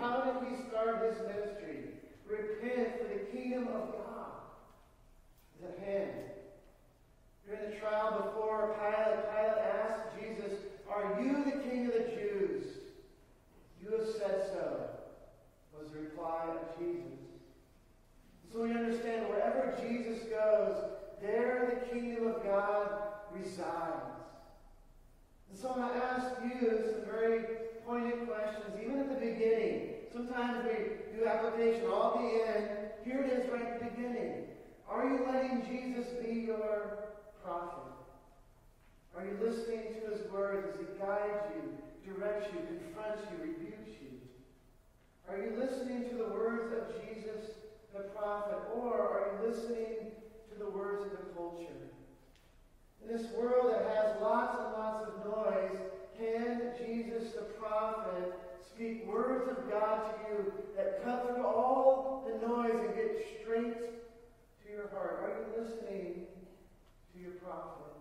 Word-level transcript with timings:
How 0.00 0.20
did 0.20 0.48
he 0.48 0.68
start 0.68 1.02
his 1.10 1.18
ministry? 1.26 1.90
Repent, 2.28 2.98
for 2.98 3.08
the 3.08 3.36
kingdom 3.36 3.66
of 3.68 3.92
God 3.92 4.32
is 5.58 5.64
at 5.64 5.78
hand. 5.86 6.12
During 7.46 7.70
the 7.70 7.76
trial 7.76 8.22
before 8.22 8.76
Pilate, 8.78 9.24
Pilate 9.32 9.58
asked 9.82 10.02
Jesus, 10.20 10.58
Are 10.88 11.20
you 11.20 11.44
the 11.44 11.68
king 11.68 11.86
of 11.86 11.94
the 11.94 12.14
Jews? 12.14 12.64
You 13.82 13.98
have 13.98 14.08
said 14.08 14.50
so, 14.52 14.88
was 15.76 15.90
the 15.90 16.00
reply 16.00 16.44
of 16.48 16.78
Jesus. 16.78 17.18
So 18.52 18.62
we 18.62 18.72
understand 18.72 19.28
wherever 19.28 19.74
Jesus 19.80 20.22
goes, 20.24 20.76
there 21.20 21.80
the 21.80 21.94
kingdom 21.94 22.28
of 22.28 22.44
God 22.44 22.88
resides. 23.32 24.04
And 25.50 25.58
so 25.58 25.70
I 25.70 25.96
ask 25.96 26.26
you 26.44 26.82
some 26.92 27.04
very 27.04 27.44
pointed 27.88 28.28
questions, 28.28 28.76
even 28.84 29.00
at 29.00 29.08
the 29.08 29.26
beginning. 29.26 29.94
Sometimes 30.12 30.62
we 30.62 31.16
do 31.16 31.26
application 31.26 31.86
all 31.90 32.12
at 32.12 32.20
the 32.20 32.60
end. 32.60 32.68
Here 33.02 33.24
it 33.24 33.32
is 33.32 33.50
right 33.50 33.64
at 33.64 33.80
the 33.80 33.86
beginning. 33.86 34.44
Are 34.86 35.08
you 35.08 35.24
letting 35.24 35.64
Jesus 35.64 36.06
be 36.22 36.40
your 36.40 36.98
prophet? 37.42 37.96
Are 39.16 39.24
you 39.24 39.38
listening 39.40 39.94
to 39.94 40.12
his 40.12 40.30
words 40.30 40.68
as 40.68 40.80
he 40.80 40.86
guides 41.00 41.48
you, 41.56 42.12
directs 42.12 42.48
you, 42.52 42.60
confronts 42.60 43.22
you, 43.32 43.42
rebukes 43.42 43.96
you? 44.02 44.20
Are 45.30 45.38
you 45.38 45.56
listening 45.58 46.10
to 46.10 46.16
the 46.16 46.28
words 46.28 46.74
of 46.76 46.94
Jesus 47.00 47.56
the 47.94 48.00
prophet, 48.14 48.58
or 48.76 48.92
are 48.92 49.32
you 49.32 49.48
listening 49.48 50.12
to 50.52 50.58
the 50.58 50.70
words 50.70 51.04
of 51.04 51.10
the 51.12 51.32
culture? 51.34 51.88
In 53.02 53.16
this 53.16 53.26
world 53.32 53.72
that 53.72 53.96
has 53.96 54.20
lots 54.20 54.38
lots 54.48 54.58
of 54.58 54.67
words 59.48 59.60
of 59.60 59.70
God 59.70 60.04
to 60.04 60.30
you 60.30 60.52
that 60.76 61.02
cut 61.04 61.26
through 61.26 61.46
all 61.46 62.26
the 62.26 62.46
noise 62.46 62.74
and 62.84 62.94
get 62.94 63.16
straight 63.40 63.76
to 63.76 64.70
your 64.70 64.88
heart? 64.88 65.20
Are 65.22 65.30
you 65.38 65.62
listening 65.62 66.26
to 67.14 67.20
your 67.20 67.32
prophet? 67.32 67.92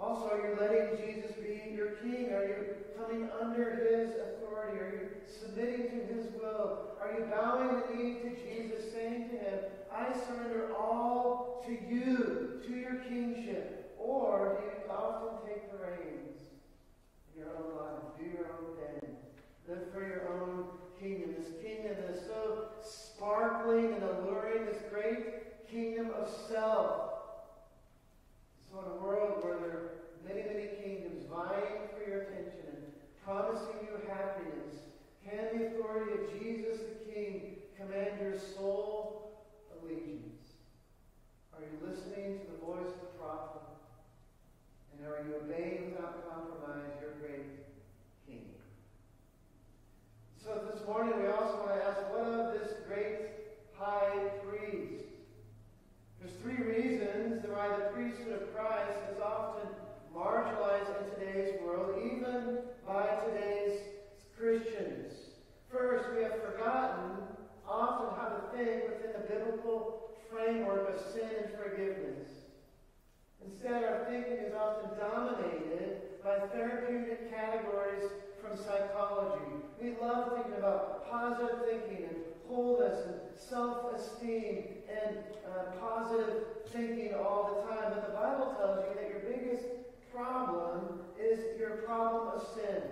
Also, 0.00 0.30
are 0.30 0.48
you 0.48 0.56
letting 0.58 1.06
Jesus 1.06 1.32
be 1.36 1.74
your 1.74 1.92
king? 2.02 2.32
Are 2.32 2.44
you 2.44 2.64
coming 2.98 3.28
under 3.40 3.76
his 3.76 4.14
authority? 4.14 4.78
Are 4.78 4.90
you 4.90 5.08
submitting 5.26 5.90
to 5.90 6.14
his 6.14 6.26
will? 6.40 6.96
Are 7.00 7.12
you 7.12 7.26
bowing 7.26 7.68
the 7.68 7.94
knee 7.94 8.18
to 8.22 8.30
Jesus, 8.30 8.90
saying 8.92 9.28
to 9.30 9.36
him, 9.36 9.58
I 9.92 10.12
surrender 10.26 10.74
all 10.74 11.62
to 11.66 11.72
you, 11.72 12.60
to 12.66 12.72
your 12.74 12.96
kingship? 13.08 13.94
Or 13.98 14.58
do 14.60 14.66
you 14.66 14.92
often 14.92 15.46
take 15.46 15.70
the 15.70 15.78
reins 15.78 16.28
in 16.28 16.33
your 17.36 17.48
own 17.56 17.76
life, 17.76 18.02
do 18.18 18.24
your 18.24 18.46
own 18.52 18.76
thing, 18.76 19.16
live 19.68 19.92
for 19.92 20.06
your 20.06 20.28
own 20.40 20.66
kingdom? 21.00 21.34
This 21.38 21.52
kingdom 21.62 21.96
is 22.12 22.20
so 22.26 22.68
sparkling 22.82 23.94
and 23.94 24.02
alluring, 24.02 24.66
this 24.66 24.82
great 24.90 25.66
kingdom 25.70 26.10
of 26.16 26.28
self. 26.48 27.10
So 28.70 28.80
in 28.80 28.98
a 28.98 29.02
world 29.02 29.42
where 29.42 29.58
there 29.58 29.70
are 29.70 29.90
many, 30.26 30.42
many 30.42 30.68
kingdoms 30.82 31.24
vying 31.30 31.88
for 31.94 32.08
your 32.08 32.22
attention 32.22 32.62
and 32.68 32.82
promising 33.24 33.82
you 33.82 33.94
happiness, 34.08 34.74
can 35.24 35.58
the 35.58 35.66
authority 35.66 36.12
of 36.12 36.40
Jesus 36.40 36.78
the 36.78 37.12
King 37.12 37.56
command 37.76 38.20
your 38.20 38.38
soul 38.38 39.32
allegiance? 39.80 40.52
Are 41.54 41.62
you 41.62 41.88
listening 41.88 42.40
to 42.40 42.46
the 42.52 42.58
voice 42.64 42.92
of 42.92 43.00
the 43.00 43.18
prophet? 43.18 43.62
And 44.92 45.06
are 45.08 45.24
you 45.26 45.36
obeying 45.42 45.92
without 45.92 46.28
compromise 46.30 46.92
your 47.00 47.12
great 47.20 47.46
King? 48.26 48.50
So 50.42 50.68
this 50.70 50.83
morning 50.94 51.24
we 51.24 51.26
also 51.26 51.58
want 51.58 51.74
to 51.74 51.84
ask, 51.90 51.98
what 52.14 52.22
of 52.22 52.54
this 52.54 52.70
great 52.86 53.26
high 53.76 54.30
priest? 54.46 55.02
There's 56.20 56.36
three 56.38 56.62
reasons 56.62 57.42
why 57.50 57.66
the 57.66 57.90
priesthood 57.90 58.40
of 58.40 58.54
Christ 58.54 59.00
is 59.10 59.18
often 59.18 59.66
marginalized 60.14 60.94
in 60.94 61.18
today's 61.18 61.60
world, 61.60 61.98
even 61.98 62.58
by 62.86 63.10
today's 63.26 63.80
Christians. 64.38 65.34
First, 65.68 66.14
we 66.14 66.22
have 66.22 66.40
forgotten 66.40 67.26
often 67.68 68.14
how 68.14 68.28
to 68.28 68.56
think 68.56 68.84
within 68.86 69.18
the 69.18 69.26
biblical 69.26 70.14
framework 70.30 70.94
of 70.94 71.12
sin 71.12 71.28
and 71.42 71.50
forgiveness. 71.58 72.28
Instead, 73.44 73.82
our 73.82 74.06
thinking 74.08 74.46
is 74.46 74.54
often 74.54 74.96
dominated 74.96 76.22
by 76.22 76.38
therapeutic 76.54 77.34
categories 77.34 78.04
from 78.40 78.56
psychology. 78.56 79.63
We 79.80 79.94
love 80.00 80.32
thinking 80.34 80.58
about 80.58 81.10
positive 81.10 81.60
thinking 81.66 82.06
and 82.06 82.16
wholeness 82.48 83.06
and 83.06 83.20
self-esteem 83.36 84.64
and 84.88 85.18
uh, 85.46 85.72
positive 85.80 86.44
thinking 86.72 87.14
all 87.14 87.50
the 87.54 87.74
time. 87.74 87.92
But 87.94 88.08
the 88.08 88.14
Bible 88.14 88.54
tells 88.58 88.84
you 88.88 88.94
that 88.94 89.08
your 89.10 89.20
biggest 89.20 89.64
problem 90.12 91.00
is 91.20 91.58
your 91.58 91.82
problem 91.86 92.28
of 92.28 92.46
sin. 92.54 92.82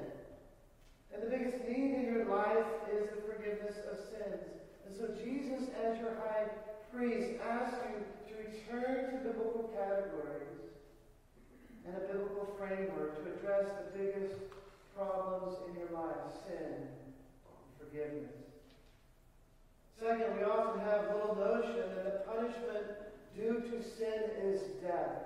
And 1.13 1.23
the 1.23 1.31
biggest 1.31 1.59
need 1.69 1.95
in 1.95 2.05
your 2.13 2.25
life 2.25 2.67
is 2.93 3.11
the 3.11 3.23
forgiveness 3.23 3.77
of 3.91 3.99
sins. 3.99 4.43
And 4.87 4.97
so 4.97 5.09
Jesus, 5.23 5.69
as 5.85 5.99
your 5.99 6.15
high 6.17 6.47
priest, 6.93 7.41
asks 7.49 7.77
you 7.89 8.05
to 8.29 8.43
return 8.43 9.13
to 9.13 9.17
biblical 9.29 9.71
categories 9.77 10.43
and 11.87 11.97
a 11.97 12.01
biblical 12.01 12.49
framework 12.59 13.23
to 13.23 13.33
address 13.33 13.67
the 13.69 13.99
biggest 13.99 14.35
problems 14.97 15.57
in 15.69 15.81
your 15.81 15.91
life, 15.91 16.33
sin 16.47 16.89
forgiveness. 17.93 18.33
Second, 20.01 20.39
we 20.39 20.45
often 20.45 20.81
have 20.81 21.15
little 21.15 21.37
notion 21.37 21.85
that 21.95 22.05
the 22.05 22.33
punishment 22.33 22.87
due 23.37 23.61
to 23.61 23.83
sin 23.83 24.31
is 24.43 24.61
death. 24.83 25.23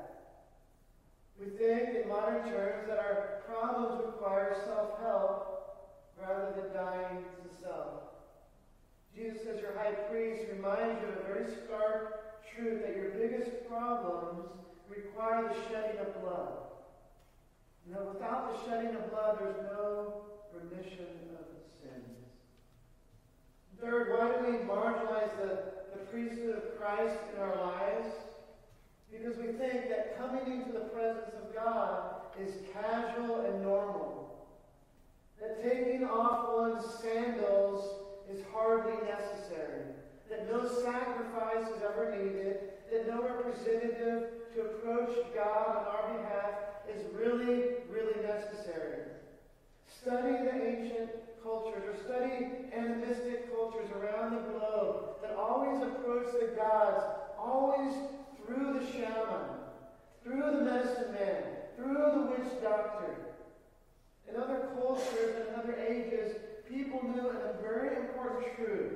We 1.41 1.47
think 1.57 2.03
in 2.03 2.09
modern 2.09 2.43
terms 2.51 2.89
that 2.89 2.99
our 2.99 3.43
problems 3.47 4.05
require 4.05 4.57
self-help 4.67 5.53
rather 6.21 6.61
than 6.61 6.73
dying 6.75 7.25
to 7.43 7.63
self. 7.63 8.03
Jesus, 9.15 9.43
as 9.55 9.61
your 9.61 9.77
high 9.77 9.95
priest, 10.11 10.43
reminds 10.53 11.01
you 11.01 11.09
of 11.09 11.17
a 11.19 11.27
very 11.27 11.47
stark 11.65 12.45
truth 12.55 12.83
that 12.83 12.97
your 12.97 13.11
biggest 13.11 13.69
problems 13.69 14.49
require 14.89 15.49
the 15.49 15.55
shedding 15.69 16.01
of 16.01 16.21
blood. 16.21 16.66
Without 17.89 18.53
the 18.53 18.69
shedding 18.69 18.97
of 18.97 19.11
blood, 19.11 19.39
there's 19.41 19.63
no 19.73 20.25
remission 20.53 21.07
of 21.39 21.47
sins. 21.81 22.19
Third, 23.81 24.11
why 24.11 24.33
do 24.33 24.51
we 24.51 24.59
marginalize 24.67 25.31
the, 25.41 25.59
the 25.93 26.05
priesthood 26.11 26.57
of 26.57 26.79
Christ 26.79 27.17
in 27.33 27.41
our 27.41 27.57
lives? 27.57 28.09
Because 29.13 29.37
we 29.37 29.53
think 29.53 29.89
that 29.89 30.19
coming 30.19 30.53
into 30.53 30.73
the 30.73 30.87
presence 30.87 31.31
of 31.41 31.55
God 31.55 32.17
is 32.41 32.55
casual 32.73 33.47
and 33.47 33.63
normal. 33.63 34.47
That 35.41 35.63
taking 35.63 36.05
off 36.05 36.55
one's 36.57 36.85
sandals 37.01 37.89
is 38.29 38.43
hardly 38.53 38.97
necessary, 39.07 39.83
that 40.29 40.51
no 40.51 40.67
sacrifice 40.67 41.69
is 41.77 41.83
ever 41.83 42.17
needed, 42.17 42.59
that 42.91 43.07
no 43.07 43.23
representative 43.23 44.31
to 44.55 44.61
approach 44.63 45.15
God 45.35 45.77
on 45.77 45.87
our 45.87 46.19
behalf 46.19 46.51
is 46.89 47.03
really 47.15 47.76
necessary. 48.77 49.03
Study 50.03 50.45
the 50.45 50.67
ancient 50.67 51.11
cultures 51.43 51.83
or 51.87 51.97
study 52.05 52.47
animistic 52.75 53.55
cultures 53.55 53.91
around 53.93 54.35
the 54.35 54.53
globe 54.53 55.17
that 55.23 55.37
always 55.37 55.83
approach 55.83 56.27
the 56.41 56.55
gods, 56.57 57.03
always 57.39 57.95
through 58.45 58.79
the 58.79 58.87
shaman, 58.93 59.47
through 60.23 60.43
the 60.43 60.65
medicine 60.65 61.13
man, 61.13 61.43
through 61.77 61.95
the 61.95 62.27
witch 62.31 62.63
doctor. 62.63 63.15
In 64.29 64.41
other 64.41 64.69
cultures 64.79 65.37
and 65.37 65.63
other 65.63 65.77
ages, 65.89 66.37
people 66.69 67.01
knew 67.03 67.29
a 67.29 67.63
very 67.63 67.97
important 67.97 68.45
truth. 68.57 68.93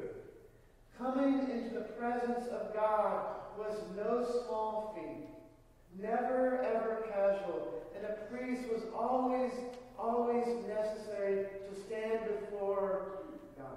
Coming 0.98 1.48
into 1.50 1.74
the 1.74 1.86
presence 1.98 2.46
of 2.48 2.74
God 2.74 3.24
was 3.58 3.74
no 3.96 4.24
small 4.24 4.94
feat. 4.94 5.28
Never, 5.98 6.62
ever 6.62 7.04
casual. 7.10 7.79
And 8.00 8.08
a 8.08 8.34
priest 8.34 8.62
was 8.72 8.82
always, 8.96 9.52
always 9.98 10.46
necessary 10.66 11.44
to 11.68 11.80
stand 11.86 12.20
before 12.40 13.26
God. 13.58 13.76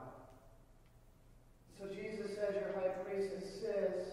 So 1.77 1.87
Jesus 1.93 2.31
says 2.31 2.55
your 2.55 2.71
high 2.79 2.95
priest 3.03 3.33
insists 3.35 4.11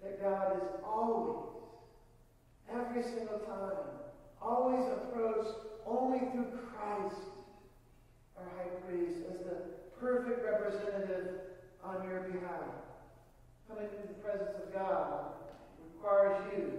that 0.00 0.22
God 0.22 0.56
is 0.58 0.62
always, 0.84 1.56
every 2.72 3.02
single 3.02 3.40
time, 3.40 3.98
always 4.40 4.86
approached 4.92 5.56
only 5.84 6.20
through 6.30 6.60
Christ, 6.70 7.16
our 8.38 8.44
high 8.56 8.70
priest, 8.86 9.22
as 9.32 9.40
the 9.40 9.56
perfect 9.98 10.44
representative 10.44 11.40
on 11.82 12.08
your 12.08 12.20
behalf. 12.20 12.62
Coming 13.68 13.86
into 13.86 14.06
the 14.06 14.20
presence 14.22 14.54
of 14.64 14.72
God 14.72 15.32
requires 15.82 16.44
you 16.52 16.70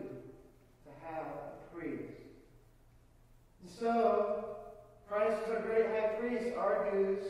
to 0.86 0.92
have 1.06 1.26
a 1.28 1.76
priest. 1.76 2.27
So, 3.80 4.56
Christ 5.08 5.44
is 5.46 5.54
our 5.54 5.62
great 5.62 5.86
high 5.86 6.16
priest, 6.20 6.56
argues 6.58 7.24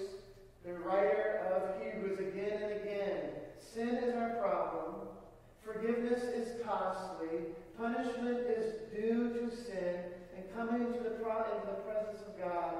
the 0.65 0.73
writer 0.73 1.41
of 1.51 1.83
Hebrews 1.83 2.19
again 2.19 2.61
and 2.63 2.81
again. 2.81 3.19
Sin 3.59 3.89
is 3.89 4.15
our 4.15 4.29
problem. 4.41 5.07
Forgiveness 5.65 6.23
is 6.23 6.61
costly. 6.65 7.39
Punishment 7.77 8.47
is 8.47 8.75
due 8.95 9.33
to 9.33 9.55
sin. 9.55 9.95
And 10.37 10.45
coming 10.55 10.87
into 10.87 10.99
the, 10.99 11.15
into 11.15 11.67
the 11.67 11.81
presence 11.85 12.21
of 12.25 12.39
God 12.39 12.75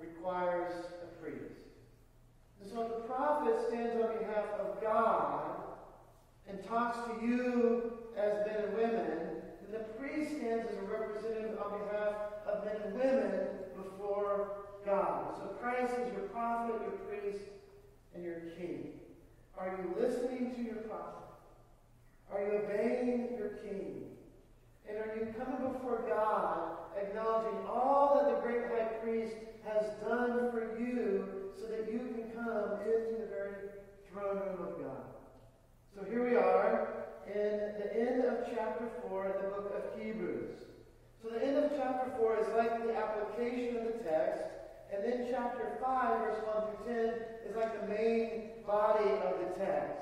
requires 0.00 0.72
a 1.02 1.22
priest. 1.22 1.60
And 2.62 2.70
so 2.70 2.88
the 2.88 3.06
prophet 3.06 3.54
stands 3.68 3.96
on 3.96 4.16
behalf 4.18 4.46
of 4.60 4.80
God 4.80 5.56
and 6.48 6.66
talks 6.66 6.98
to 7.06 7.26
you 7.26 7.92
as 8.16 8.46
men 8.46 8.64
and 8.64 8.74
women, 8.74 9.18
the 9.72 9.84
priest 9.98 10.36
stands 10.36 10.66
as 10.70 10.76
a 10.78 10.82
representative 10.82 11.58
on 11.60 11.78
behalf 11.78 12.14
of 12.46 12.64
men 12.64 12.76
and 12.84 12.94
women 12.94 13.46
before 13.76 14.66
God. 14.84 15.36
So 15.36 15.44
Christ 15.60 15.94
is 15.94 16.12
your 16.12 16.28
prophet, 16.28 16.80
your 16.82 16.98
priest, 17.08 17.44
and 18.14 18.24
your 18.24 18.40
king. 18.58 18.92
Are 19.56 19.78
you 19.78 19.94
listening 20.00 20.54
to 20.56 20.62
your 20.62 20.82
prophet? 20.88 21.20
Are 22.32 22.40
you 22.40 22.58
obeying 22.64 23.36
your 23.36 23.50
king? 23.62 24.04
And 24.88 24.98
are 24.98 25.14
you 25.16 25.32
coming 25.38 25.72
before 25.72 26.04
God, 26.08 26.78
acknowledging 27.00 27.58
all 27.68 28.14
that 28.16 28.34
the 28.34 28.40
great 28.40 28.64
high 28.66 28.94
priest 29.02 29.34
has 29.64 29.84
done 30.04 30.50
for 30.50 30.76
you 30.80 31.52
so 31.60 31.66
that 31.66 31.92
you 31.92 31.98
can 31.98 32.24
come 32.34 32.80
into 32.82 33.20
the 33.20 33.28
very 33.28 33.54
throne 34.10 34.38
room 34.38 34.66
of 34.66 34.82
God? 34.82 35.04
So 35.94 36.04
here 36.08 36.28
we 36.28 36.36
are 36.36 36.88
in 37.26 37.74
the 37.78 37.96
end 37.96 38.24
of 38.24 38.38
chapter 38.54 38.88
4 39.08 39.26
in 39.26 39.32
the 39.44 39.48
book 39.50 39.74
of 39.76 40.00
Hebrews. 40.00 40.50
So 41.22 41.28
the 41.28 41.44
end 41.44 41.58
of 41.58 41.70
chapter 41.76 42.12
4 42.16 42.40
is 42.40 42.48
like 42.56 42.86
the 42.86 42.96
application 42.96 43.76
of 43.76 43.84
the 43.84 44.04
text, 44.08 44.42
and 44.92 45.04
then 45.04 45.28
chapter 45.30 45.76
5, 45.82 46.18
verse 46.20 46.38
1 46.44 46.62
through 46.84 46.94
10, 46.94 47.14
is 47.48 47.56
like 47.56 47.80
the 47.80 47.86
main 47.88 48.50
body 48.66 49.10
of 49.10 49.38
the 49.38 49.60
text. 49.62 50.00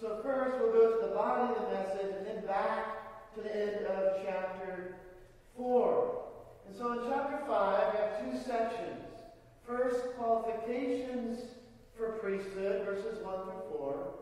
So 0.00 0.18
first 0.24 0.58
we'll 0.58 0.72
go 0.72 1.00
to 1.00 1.06
the 1.06 1.14
body 1.14 1.54
of 1.54 1.62
the 1.62 1.70
message 1.70 2.16
and 2.16 2.26
then 2.26 2.46
back 2.46 3.34
to 3.36 3.42
the 3.42 3.54
end 3.54 3.86
of 3.86 4.22
chapter 4.24 4.96
4. 5.56 6.24
And 6.66 6.76
so 6.76 6.92
in 6.92 7.10
chapter 7.10 7.46
5 7.46 7.94
we 7.94 8.00
have 8.00 8.20
two 8.20 8.50
sections. 8.50 9.04
First, 9.66 10.16
qualifications 10.18 11.38
for 11.96 12.18
priesthood, 12.18 12.84
verses 12.84 13.24
1 13.24 13.44
through 13.44 13.78
4. 13.78 14.14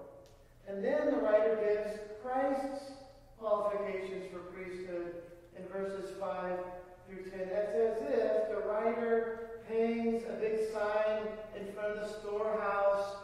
And 0.69 0.84
then 0.84 1.06
the 1.06 1.19
writer 1.19 1.56
gives 1.56 1.98
Christ's 2.22 2.92
qualifications 3.38 4.26
for 4.31 4.40
priesthood 4.52 5.14
in 5.58 5.69
verses 5.72 6.10
5 6.20 6.58
through 7.06 7.31
10. 7.31 7.40
It's 7.40 7.75
as 7.75 8.02
if 8.02 8.49
the 8.50 8.69
writer 8.69 9.50
hangs 9.69 10.22
a 10.28 10.34
big 10.34 10.72
sign 10.72 11.22
in 11.58 11.72
front 11.72 11.99
of 11.99 12.08
the 12.08 12.20
storehouse, 12.20 13.16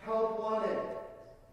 help 0.00 0.40
wanted 0.40 0.78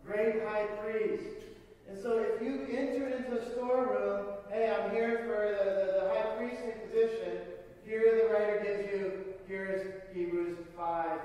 great 0.05 0.43
high 0.43 0.65
priest. 0.81 1.43
And 1.89 1.97
so 2.01 2.19
if 2.19 2.41
you 2.41 2.67
enter 2.71 3.07
into 3.07 3.31
the 3.31 3.51
storeroom, 3.51 4.27
hey, 4.49 4.69
I'm 4.69 4.91
here 4.91 5.23
for 5.25 5.49
the, 5.51 5.69
the, 5.69 5.99
the 5.99 6.13
high 6.13 6.35
priestly 6.37 6.73
position, 6.85 7.41
here 7.85 8.21
the 8.23 8.33
writer 8.33 8.61
gives 8.63 8.91
you, 8.91 9.23
here's 9.47 9.87
Hebrews 10.13 10.57
5, 10.75 11.19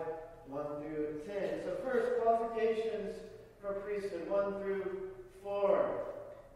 1 0.48 0.64
through 0.82 1.20
10. 1.26 1.60
So 1.64 1.76
first, 1.84 2.22
qualifications 2.22 3.16
for 3.60 3.74
priesthood, 3.74 4.28
1 4.28 4.62
through 4.62 5.10
4. 5.42 6.11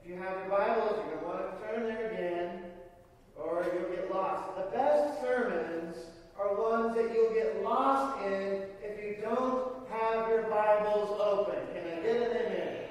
If 0.07 0.13
you 0.13 0.23
have 0.23 0.39
your 0.39 0.51
Bibles, 0.51 1.03
you're 1.03 1.19
going 1.19 1.19
to 1.19 1.27
want 1.27 1.59
to 1.59 1.67
turn 1.67 1.83
there 1.89 2.13
again, 2.13 2.71
or 3.35 3.67
you'll 3.75 3.91
get 3.91 4.15
lost. 4.15 4.55
The 4.55 4.71
best 4.71 5.21
sermons 5.21 5.97
are 6.39 6.63
ones 6.63 6.95
that 6.95 7.13
you'll 7.13 7.35
get 7.35 7.65
lost 7.65 8.23
in 8.23 8.71
if 8.87 9.03
you 9.03 9.21
don't 9.21 9.83
have 9.91 10.29
your 10.29 10.43
Bibles 10.43 11.19
open. 11.19 11.59
Can 11.75 11.83
I 11.91 12.03
get 12.07 12.23
an 12.23 12.37
amen? 12.39 12.87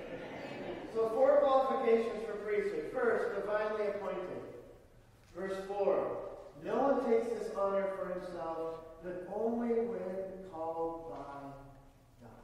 So, 0.94 1.08
four 1.16 1.40
qualifications 1.40 2.20
for 2.28 2.36
priesthood. 2.44 2.92
First, 2.92 3.40
divinely 3.40 3.96
appointed. 3.96 4.44
Verse 5.34 5.56
4 5.70 6.18
No 6.66 6.76
one 6.76 7.10
takes 7.10 7.30
this 7.32 7.50
honor 7.56 7.94
for 7.98 8.10
himself, 8.10 8.76
but 9.02 9.26
only 9.34 9.70
when 9.88 10.52
called 10.52 11.10
by 11.10 12.28
God. 12.28 12.44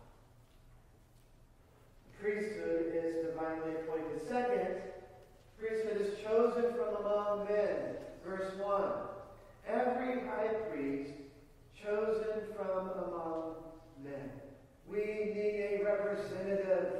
Priesthood 2.22 2.94
is 2.94 3.26
divinely 3.26 3.72
appointed. 3.82 4.22
Second, 4.30 4.76
priesthood 5.58 6.02
is 6.02 6.20
chosen 6.24 6.72
from 6.76 7.04
among 7.04 7.48
men. 7.50 7.96
Verse 8.24 8.54
1 8.60 8.92
Every 9.68 10.22
high 10.28 10.54
priest 10.70 11.14
chosen 11.84 12.44
from 12.56 12.90
among 12.90 13.56
men. 14.04 14.30
We 14.88 15.00
need 15.00 15.80
a 15.80 15.84
representative 15.84 16.94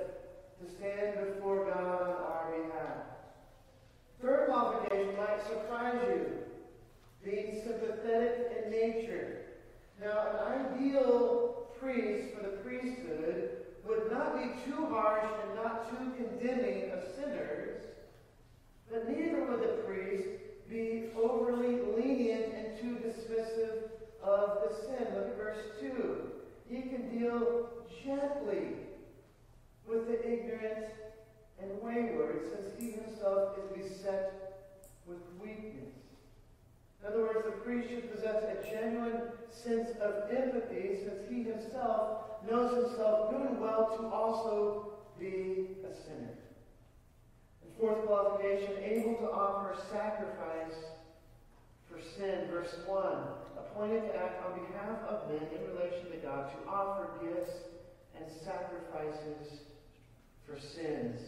to 0.60 0.72
stand 0.76 1.36
before 1.36 1.66
God 1.66 1.84
on 1.84 2.10
our 2.10 2.54
behalf. 2.58 2.98
Third 4.24 4.48
qualification 4.48 5.16
might 5.18 5.46
surprise 5.48 6.00
you 6.08 6.26
being 7.24 7.62
sympathetic 7.64 8.64
in 8.66 8.72
nature. 8.72 9.38
Now, 10.02 10.18
an 10.32 10.78
ideal 10.80 11.68
priest 11.80 12.34
for 12.34 12.42
the 12.42 12.58
priesthood 12.58 13.61
would 13.92 14.10
not 14.10 14.38
be 14.38 14.72
too 14.72 14.86
harsh 14.86 15.30
and 15.44 15.56
not 15.56 15.90
too 15.90 16.14
condemning 16.16 16.92
of 16.92 17.04
sinners, 17.16 17.84
but 18.90 19.10
neither 19.10 19.46
would 19.46 19.62
the 19.62 19.84
priest 19.84 20.28
be 20.70 21.10
overly 21.22 21.78
lenient 21.98 22.54
and 22.56 22.80
too 22.80 22.96
dismissive 23.06 23.90
of 24.24 24.60
the 24.64 24.76
sin. 24.76 25.08
Look 25.14 25.28
at 25.28 25.38
verse 25.38 25.58
2. 25.82 26.22
He 26.70 26.84
can 26.84 27.20
deal 27.20 27.68
gently 28.06 28.78
with 29.86 30.08
the 30.08 30.26
ignorant 30.26 30.86
and 31.62 31.70
wayward, 31.82 32.46
since 32.50 32.68
he 32.80 32.92
himself 32.92 33.58
is 33.58 33.84
beset 33.84 34.56
with 35.06 35.20
weakness. 35.42 36.01
In 37.02 37.12
other 37.12 37.24
words, 37.24 37.46
the 37.46 37.52
priest 37.52 37.90
should 37.90 38.14
possess 38.14 38.44
a 38.44 38.64
genuine 38.70 39.22
sense 39.50 39.90
of 40.02 40.30
empathy, 40.30 41.00
since 41.04 41.22
he 41.30 41.44
himself 41.44 42.22
knows 42.50 42.86
himself 42.86 43.34
and 43.34 43.60
well 43.60 43.98
to 43.98 44.08
also 44.08 44.94
be 45.20 45.68
a 45.84 45.94
sinner. 45.94 46.34
And 47.64 47.72
fourth 47.80 48.06
qualification, 48.06 48.78
able 48.84 49.16
to 49.16 49.32
offer 49.32 49.76
sacrifice 49.92 50.78
for 51.90 52.00
sin. 52.18 52.48
Verse 52.52 52.76
1 52.86 53.04
appointed 53.58 54.02
to 54.02 54.16
act 54.18 54.44
on 54.46 54.60
behalf 54.60 55.00
of 55.08 55.30
men 55.30 55.48
in 55.56 55.76
relation 55.76 56.12
to 56.12 56.18
God, 56.18 56.52
to 56.52 56.70
offer 56.70 57.10
gifts 57.24 57.52
and 58.16 58.26
sacrifices 58.44 59.62
for 60.46 60.60
sins. 60.60 61.22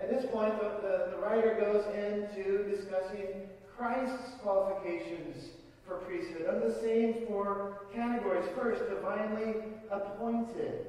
At 0.00 0.10
this 0.10 0.24
point, 0.30 0.58
the, 0.60 0.68
the, 0.80 1.10
the 1.16 1.22
writer 1.22 1.56
goes 1.60 1.84
into 1.94 2.68
discussing 2.70 3.48
Christ's 3.76 4.40
qualifications 4.42 5.50
for 5.86 5.96
priesthood. 5.98 6.46
are 6.48 6.60
the 6.60 6.80
same 6.80 7.26
four 7.26 7.86
categories. 7.94 8.44
First, 8.56 8.82
divinely 8.88 9.54
appointed. 9.90 10.86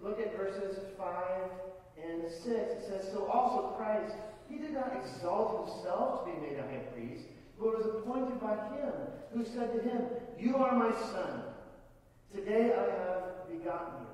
Look 0.00 0.18
at 0.20 0.36
verses 0.36 0.78
5 0.96 1.50
and 2.02 2.22
6. 2.22 2.46
It 2.46 2.84
says, 2.88 3.12
So 3.12 3.26
also 3.26 3.74
Christ, 3.76 4.14
he 4.48 4.58
did 4.58 4.72
not 4.72 4.92
exalt 4.96 5.68
himself 5.68 6.24
to 6.24 6.32
be 6.32 6.40
made 6.40 6.58
a 6.58 6.62
high 6.62 6.84
priest, 6.94 7.24
but 7.58 7.76
was 7.76 7.86
appointed 7.86 8.40
by 8.40 8.56
him, 8.74 8.92
who 9.34 9.44
said 9.44 9.72
to 9.74 9.82
him, 9.88 10.02
You 10.38 10.56
are 10.56 10.74
my 10.74 10.92
son. 11.12 11.42
Today 12.34 12.72
I 12.72 13.02
have 13.02 13.50
begotten 13.50 14.06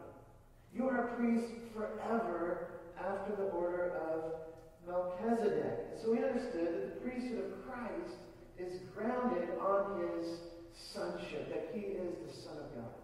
you. 0.74 0.78
You 0.80 0.88
are 0.88 1.08
a 1.08 1.16
priest 1.16 1.52
forever 1.74 2.68
after 2.98 3.36
the 3.36 3.50
order 3.50 3.92
of 4.10 4.45
Melchizedek. 4.86 5.98
So 6.02 6.12
we 6.12 6.18
understood 6.18 6.66
that 6.66 6.94
the 6.94 7.00
priesthood 7.00 7.44
of 7.44 7.66
Christ 7.66 8.16
is 8.58 8.80
grounded 8.94 9.48
on 9.60 10.00
his 10.00 10.26
sonship, 10.74 11.48
that 11.50 11.70
he 11.74 11.80
is 11.80 12.14
the 12.26 12.42
Son 12.42 12.56
of 12.58 12.74
God. 12.74 12.94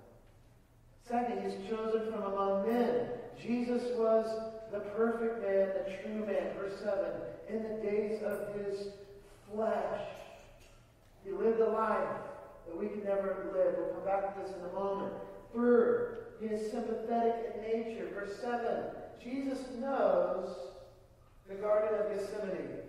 Second, 1.09 1.43
he's 1.43 1.69
chosen 1.69 2.13
from 2.13 2.23
among 2.23 2.67
men. 2.67 3.09
Jesus 3.41 3.83
was 3.99 4.27
the 4.73 4.81
perfect 4.81 5.43
man, 5.43 5.69
the 5.75 5.97
true 6.03 6.27
man. 6.27 6.55
Verse 6.59 6.79
7 6.81 6.97
In 7.49 7.63
the 7.63 7.83
days 7.83 8.23
of 8.23 8.55
his 8.55 8.89
flesh, 9.53 10.01
he 11.25 11.33
lived 11.33 11.61
a 11.61 11.69
life 11.69 12.17
that 12.67 12.77
we 12.77 12.89
can 12.89 13.05
never 13.05 13.51
live. 13.55 13.75
We'll 13.77 13.95
come 13.95 14.05
back 14.05 14.35
to 14.35 14.41
this 14.41 14.57
in 14.57 14.65
a 14.71 14.73
moment. 14.73 15.13
Third, 15.55 16.27
he 16.41 16.47
is 16.47 16.71
sympathetic 16.71 17.55
in 17.55 17.63
nature. 17.63 18.09
Verse 18.15 18.39
7 18.41 18.85
Jesus 19.23 19.61
knows 19.79 20.49
the 21.49 21.55
Garden 21.55 22.01
of 22.01 22.09
Gethsemane. 22.09 22.81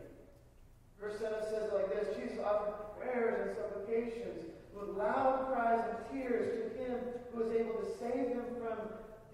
Verse 1.00 1.20
7 1.20 1.34
says 1.44 1.70
like 1.74 1.90
this 1.90 2.16
Jesus 2.16 2.40
offered 2.44 2.74
prayers 3.00 3.48
and 3.48 3.58
supplications 3.58 4.46
with 4.74 4.98
loud 4.98 5.52
cries 5.52 5.84
and 5.90 5.98
tears 6.12 6.58
to 6.58 6.84
him 6.84 6.98
who 7.32 7.44
is 7.44 7.52
able 7.52 7.74
to 7.74 7.98
save 8.14 8.28
him 8.28 8.46
from 8.60 8.78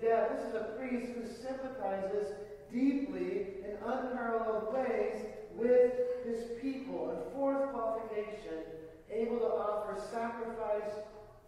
death. 0.02 0.30
This 0.36 0.48
is 0.50 0.56
a 0.56 0.76
priest 0.78 1.12
who 1.14 1.26
sympathizes 1.26 2.34
deeply 2.72 3.48
in 3.66 3.76
unparalleled 3.86 4.74
ways 4.74 5.26
with 5.56 5.94
his 6.26 6.44
people. 6.62 7.10
And 7.12 7.34
fourth 7.34 7.72
qualification, 7.72 8.64
able 9.12 9.40
to 9.40 9.46
offer 9.46 10.00
sacrifice 10.12 10.92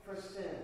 for 0.05 0.15
sin. 0.15 0.55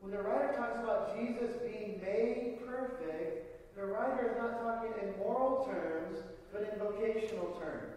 When 0.00 0.12
the 0.12 0.22
writer 0.22 0.54
talks 0.56 0.78
about 0.78 1.18
Jesus 1.18 1.56
being 1.62 2.00
made 2.00 2.60
perfect, 2.66 3.76
the 3.76 3.84
writer 3.84 4.30
is 4.30 4.36
not 4.38 4.60
talking 4.62 4.92
in 5.02 5.18
moral 5.18 5.66
terms, 5.66 6.18
but 6.52 6.62
in 6.62 6.78
vocational 6.78 7.60
terms. 7.60 7.96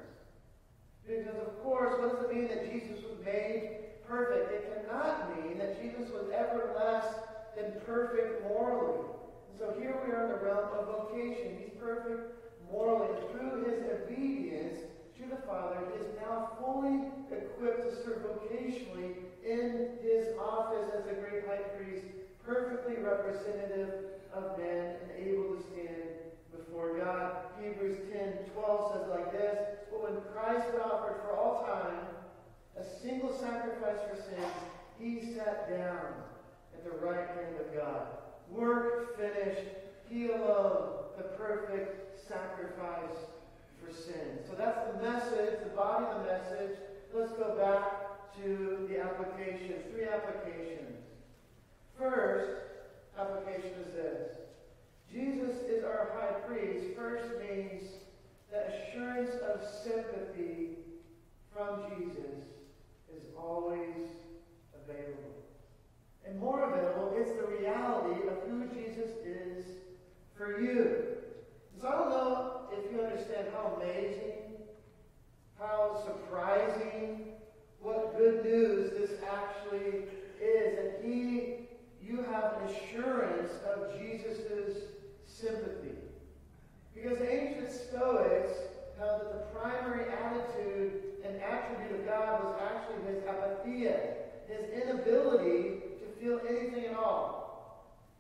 Because, 1.08 1.36
of 1.36 1.62
course, 1.64 2.00
what 2.00 2.16
does 2.16 2.26
it 2.26 2.36
mean 2.36 2.48
that 2.48 2.72
Jesus 2.72 3.04
was 3.04 3.24
made 3.26 3.78
perfect? 4.08 4.52
It 4.52 4.88
cannot 4.88 5.38
mean 5.38 5.58
that 5.58 5.82
Jesus 5.82 6.12
was 6.12 6.30
ever 6.34 6.74
less 6.76 7.06
than 7.56 7.74
perfect 7.86 8.44
morally. 8.48 9.06
So 9.60 9.76
here 9.80 10.02
we 10.06 10.12
are 10.12 10.26
in 10.26 10.32
the 10.32 10.46
realm 10.46 10.70
of 10.78 11.10
vocation. 11.10 11.58
He's 11.60 11.78
perfect 11.80 12.34
morally. 12.72 13.10
Through 13.32 13.66
his 13.66 13.84
obedience 13.92 14.80
to 15.20 15.30
the 15.30 15.42
Father, 15.48 15.78
he 15.94 16.04
is 16.04 16.08
now 16.20 16.58
fully 16.60 17.08
equipped 17.32 17.90
to 17.90 17.96
serve 18.04 18.24
vocationally 18.24 19.16
in 19.46 19.98
his 20.02 20.28
office 20.40 20.90
as 20.98 21.06
a 21.06 21.14
great 21.14 21.46
high 21.46 21.64
priest, 21.78 22.06
perfectly 22.46 22.96
representative 22.96 23.94
of 24.34 24.58
men 24.58 24.96
and 25.04 25.28
able 25.28 25.56
to 25.56 25.64
stand 25.72 26.10
before 26.52 26.98
God. 26.98 27.36
Hebrews 27.62 27.98
10 28.12 28.52
12 28.54 28.94
says 28.94 29.10
like 29.10 29.32
this 29.32 29.58
But 29.92 30.02
when 30.02 30.22
Christ 30.34 30.72
had 30.72 30.82
offered 30.82 31.22
for 31.22 31.38
all 31.38 31.64
time 31.66 32.08
a 32.80 32.84
single 33.02 33.32
sacrifice 33.38 34.00
for 34.10 34.16
sins, 34.16 34.54
he 35.00 35.36
sat 35.36 35.70
down 35.70 36.24
the 36.84 37.06
right 37.06 37.28
hand 37.28 37.56
of 37.60 37.76
God. 37.76 38.08
Work 38.50 39.18
finished. 39.18 39.68
He 40.10 40.30
alone, 40.30 41.06
the 41.18 41.24
perfect 41.24 42.28
sacrifice 42.28 43.18
for 43.80 43.92
sin. 43.92 44.40
So 44.48 44.56
that's 44.56 44.80
the 44.92 45.02
message, 45.02 45.60
the 45.64 45.76
body 45.76 46.06
of 46.06 46.20
the 46.20 46.32
message. 46.32 46.78
Let's 47.14 47.32
go 47.34 47.56
back 47.58 48.36
to 48.42 48.88
the 48.90 49.02
application. 49.02 49.76
Three 49.92 50.06
applications. 50.06 51.00
First 51.98 52.64
application 53.20 53.72
is 53.88 53.94
this 53.94 54.30
Jesus 55.12 55.62
is 55.70 55.84
our 55.84 56.12
high 56.18 56.40
priest 56.48 56.96
first 56.98 57.26
means 57.40 57.84
that 58.52 58.90
assurance 58.90 59.36
of 59.42 59.62
sympathy 59.84 60.78
from 61.54 61.84
Jesus 61.90 62.44
is 63.16 63.24
always 63.38 64.10
available. 64.74 65.43
And 66.28 66.40
more 66.40 66.72
available, 66.72 67.14
it's 67.18 67.32
the 67.32 67.48
reality 67.48 68.28
of 68.28 68.50
who 68.50 68.66
Jesus 68.74 69.10
is 69.26 69.66
for 70.38 70.62
you. 70.62 71.04
So 71.80 71.88
I 71.88 71.92
don't 71.92 72.10
know 72.10 72.62
if 72.72 72.92
you 72.92 73.02
understand 73.02 73.48
how 73.54 73.78
amazing, 73.82 74.56
how 75.60 76.02
surprising, 76.06 77.34
what 77.82 78.18
good 78.18 78.44
news 78.46 78.92
this 78.92 79.12
actually 79.30 80.06
is. 80.42 80.78
And 80.80 81.06
he, 81.06 81.68
you 82.02 82.24
have 82.32 82.62
an 82.62 82.70
assurance 82.70 83.52
of 83.76 84.00
Jesus' 84.00 84.78
sympathy. 85.26 85.96
Because 86.96 87.18
the 87.18 87.32
ancient 87.34 87.72
Stoics 87.72 88.54
held 88.98 89.22
that 89.22 89.34
the 89.34 89.60
primary 89.60 90.06
attitude 90.12 91.02
and 91.26 91.42
attribute 91.42 92.00
of 92.00 92.06
God 92.06 92.44
was 92.44 92.56
actually 92.62 93.14
his 93.14 93.24
apatheia, 93.24 94.00
his 94.48 94.84
inability 94.84 95.82
to 96.00 96.22
feel 96.22 96.40
anything 96.48 96.86
at 96.86 96.96
all. 96.96 97.44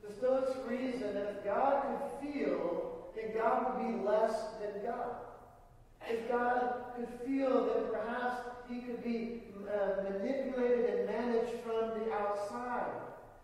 The 0.05 0.13
Stoics 0.13 0.51
reasoned 0.67 1.15
that 1.15 1.37
if 1.37 1.45
God 1.45 1.83
could 1.83 2.33
feel, 2.33 3.09
then 3.15 3.33
God 3.35 3.77
would 3.77 3.87
be 3.87 4.03
less 4.03 4.33
than 4.59 4.83
God. 4.83 5.15
If 6.09 6.29
God 6.29 6.93
could 6.95 7.07
feel, 7.25 7.65
then 7.65 7.85
perhaps 7.91 8.41
he 8.69 8.81
could 8.81 9.03
be 9.03 9.43
uh, 9.71 10.03
manipulated 10.03 10.85
and 10.89 11.05
managed 11.05 11.61
from 11.63 11.99
the 11.99 12.11
outside. 12.13 12.91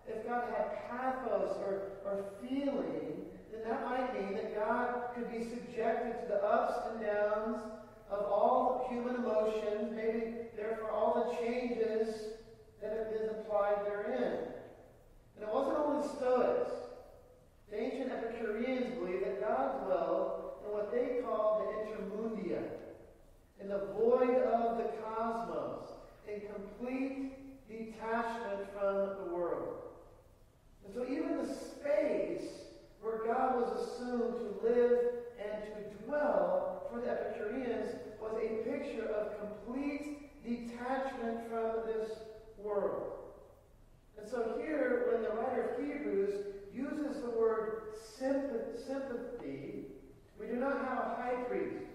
If 0.07 0.27
God 0.27 0.43
had 0.49 0.89
pathos 0.89 1.55
or, 1.61 1.83
or 2.03 2.25
feeling, 2.41 3.25
then 3.51 3.61
that 3.63 3.85
might 3.85 4.13
mean 4.13 4.33
that 4.33 4.55
God 4.55 5.15
could 5.15 5.31
be 5.31 5.43
subjected 5.43 6.21
to 6.21 6.27
the 6.27 6.43
ups 6.43 6.73
and 6.91 7.05
downs 7.05 7.57
of 8.09 8.25
all 8.25 8.87
human 8.89 9.15
emotions, 9.15 9.91
maybe 9.95 10.33
therefore 10.57 10.91
all 10.91 11.29
the 11.29 11.45
changes 11.45 12.15
that 12.81 12.91
have 12.97 13.11
been 13.11 13.29
applied 13.29 13.85
therein. 13.85 14.39
And 15.35 15.47
it 15.47 15.53
wasn't 15.53 15.77
only 15.77 16.07
Stoics. 16.17 16.71
The 17.71 17.79
ancient 17.79 18.11
Epicureans 18.11 18.97
believed 18.97 19.25
that 19.25 19.41
God 19.41 19.85
dwelled 19.85 20.51
in 20.65 20.71
what 20.71 20.91
they 20.91 21.21
called 21.23 21.61
the 21.61 21.91
intermundia, 21.91 22.63
in 23.61 23.69
the 23.69 23.85
void 23.95 24.41
of 24.41 24.77
the 24.77 24.89
cosmos, 25.03 25.87
in 26.27 26.41
complete 26.53 27.67
detachment 27.67 28.67
from 28.73 29.23
the 29.23 29.35
world. 29.35 29.75
And 30.85 30.93
so 30.93 31.03
even 31.03 31.37
the 31.37 31.53
space 31.53 32.49
where 33.01 33.25
God 33.25 33.55
was 33.55 33.81
assumed 33.81 34.33
to 34.33 34.67
live 34.67 34.99
and 35.39 35.63
to 35.73 36.05
dwell 36.05 36.87
for 36.91 36.99
the 37.01 37.11
Epicureans 37.11 37.91
was 38.19 38.33
a 38.41 38.68
picture 38.79 39.07
of 39.07 39.39
complete 39.39 40.43
detachment 40.43 41.50
from 41.50 41.86
this 41.86 42.12
world. 42.57 43.13
And 44.17 44.29
so 44.29 44.55
here, 44.59 45.07
when 45.12 45.24
the 45.24 45.29
writer 45.29 45.75
of 45.75 45.86
Hebrews 45.86 46.45
uses 46.74 47.21
the 47.21 47.31
word 47.31 47.83
sympathy, 48.17 49.86
we 50.39 50.48
do 50.48 50.55
not 50.55 50.77
have 50.79 50.98
a 50.98 51.15
high 51.21 51.43
priest 51.48 51.86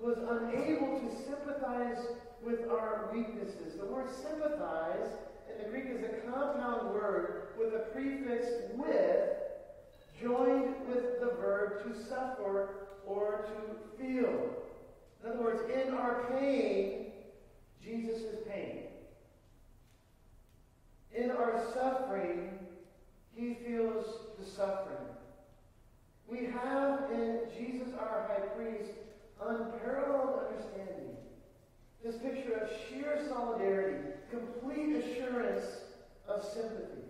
who 0.00 0.10
is 0.10 0.18
unable 0.18 1.00
to 1.00 1.24
sympathize 1.24 2.04
with 2.44 2.68
our 2.68 3.10
weaknesses. 3.12 3.78
The 3.78 3.86
word 3.86 4.10
sympathize 4.10 5.08
in 5.50 5.62
the 5.62 5.70
Greek 5.70 5.84
is 5.86 6.04
a 6.04 6.30
compound 6.30 6.92
word 6.92 7.48
with 7.58 7.74
a 7.74 7.90
prefix 7.92 8.46
with 8.74 9.28
joined 10.20 10.74
with 10.88 11.20
the 11.20 11.34
verb 11.40 11.82
to 11.84 12.00
suffer 12.08 12.68
or 13.06 13.44
to 13.48 14.02
feel. 14.02 14.61
In 15.22 15.30
other 15.30 15.40
words, 15.40 15.62
in 15.70 15.94
our 15.94 16.24
pain, 16.30 17.12
Jesus 17.82 18.22
is 18.22 18.38
pain. 18.48 18.84
In 21.14 21.30
our 21.30 21.62
suffering, 21.74 22.58
he 23.34 23.54
feels 23.66 24.04
the 24.38 24.44
suffering. 24.44 24.96
We 26.28 26.46
have 26.46 27.10
in 27.12 27.40
Jesus, 27.56 27.88
our 27.98 28.26
high 28.28 28.46
priest, 28.56 28.90
unparalleled 29.40 30.46
understanding. 30.48 31.16
This 32.04 32.16
picture 32.16 32.54
of 32.54 32.70
sheer 32.88 33.26
solidarity, 33.28 34.08
complete 34.30 34.96
assurance 34.96 35.64
of 36.26 36.42
sympathy. 36.42 37.02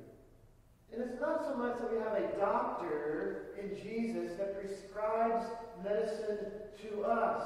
And 0.93 1.03
it's 1.03 1.21
not 1.21 1.45
so 1.45 1.57
much 1.57 1.79
that 1.79 1.91
we 1.91 1.99
have 1.99 2.15
a 2.15 2.37
doctor 2.39 3.55
in 3.59 3.77
Jesus 3.77 4.37
that 4.37 4.61
prescribes 4.61 5.47
medicine 5.83 6.47
to 6.83 7.05
us, 7.05 7.43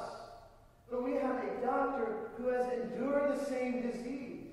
but 0.89 1.03
we 1.03 1.13
have 1.13 1.43
a 1.43 1.65
doctor 1.65 2.31
who 2.37 2.47
has 2.49 2.65
endured 2.71 3.37
the 3.37 3.45
same 3.45 3.81
disease, 3.81 4.45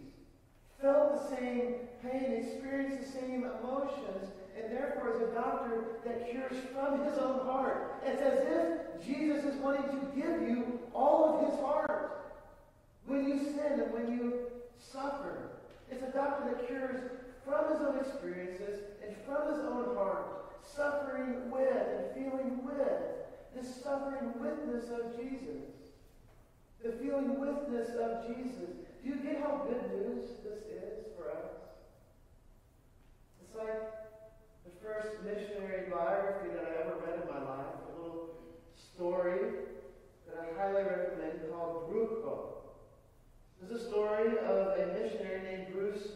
felt 0.81 1.13
the 1.13 1.37
same 1.37 1.75
pain, 2.03 2.33
experienced 2.33 3.01
the 3.01 3.21
same 3.21 3.45
emotions, 3.45 4.31
and 4.57 4.73
therefore 4.73 5.15
is 5.15 5.23
a 5.23 5.35
doctor 5.35 6.01
that 6.05 6.31
cures 6.31 6.57
from 6.73 7.05
his 7.05 7.19
own 7.19 7.47
heart. 7.47 8.03
It's 8.05 8.21
as 8.21 8.39
if 8.47 9.07
Jesus 9.07 9.45
is 9.45 9.57
wanting 9.61 9.85
to 9.85 10.07
give 10.15 10.49
you 10.49 10.81
all 10.93 11.35
of 11.35 11.51
his 11.51 11.61
heart. 11.61 12.35
When 13.07 13.29
you 13.29 13.39
sin 13.39 13.81
and 13.81 13.93
when 13.93 14.19
you 14.19 14.47
suffer, 14.79 15.51
it's 15.91 16.03
a 16.03 16.11
doctor 16.11 16.51
that 16.51 16.67
cures 16.67 17.01
from 17.45 17.73
his 17.73 17.81
own 17.83 17.99
experiences 17.99 18.81
and 19.07 19.15
from 19.27 19.53
his 19.53 19.65
own 19.65 19.95
heart, 19.95 20.55
suffering 20.65 21.51
with 21.51 21.69
and 21.69 22.15
feeling 22.15 22.65
with 22.65 22.79
this 23.55 23.83
suffering 23.83 24.33
witness 24.41 24.85
of 24.91 25.17
Jesus. 25.17 25.74
The 26.85 26.93
feeling 27.01 27.41
witness 27.41 27.97
of 27.97 28.29
Jesus. 28.29 28.77
Do 29.01 29.09
you 29.09 29.17
get 29.17 29.41
how 29.41 29.65
good 29.65 29.89
news 29.89 30.37
this 30.45 30.69
is 30.69 31.09
for 31.17 31.33
us? 31.33 31.57
It's 33.41 33.57
like 33.57 33.81
the 34.69 34.75
first 34.85 35.17
missionary 35.25 35.89
biography 35.89 36.53
that 36.53 36.61
I 36.61 36.85
ever 36.85 37.01
read 37.01 37.25
in 37.25 37.29
my 37.33 37.41
life, 37.41 37.73
a 37.89 37.97
little 37.97 38.37
story 38.77 39.65
that 40.29 40.37
I 40.37 40.61
highly 40.61 40.83
recommend 40.83 41.49
called 41.51 41.89
Bruchko. 41.89 42.53
There's 43.63 43.81
a 43.81 43.89
story 43.89 44.37
of 44.45 44.77
a 44.77 44.93
missionary 44.93 45.41
named 45.41 45.73
Bruce 45.73 46.07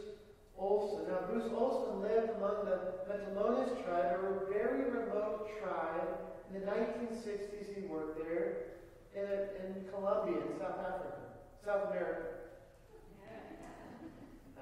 Olson. 0.58 1.08
Now, 1.08 1.32
Bruce 1.32 1.50
Olson 1.50 2.02
lived 2.02 2.37
among 2.37 2.66
the 2.66 3.08
Motilones 3.08 3.72
tribe, 3.87 4.20
a 4.20 4.52
very 4.52 4.90
remote 4.90 5.48
tribe. 5.62 6.08
In 6.52 6.60
the 6.60 6.66
1960s, 6.66 7.75
he 7.75 7.87
worked 7.88 8.18
there 8.18 8.77
in, 9.18 9.42
in 9.58 9.88
Colombia, 9.90 10.38
in 10.38 10.58
South 10.58 10.78
Africa, 10.78 11.18
South 11.64 11.90
America. 11.90 12.22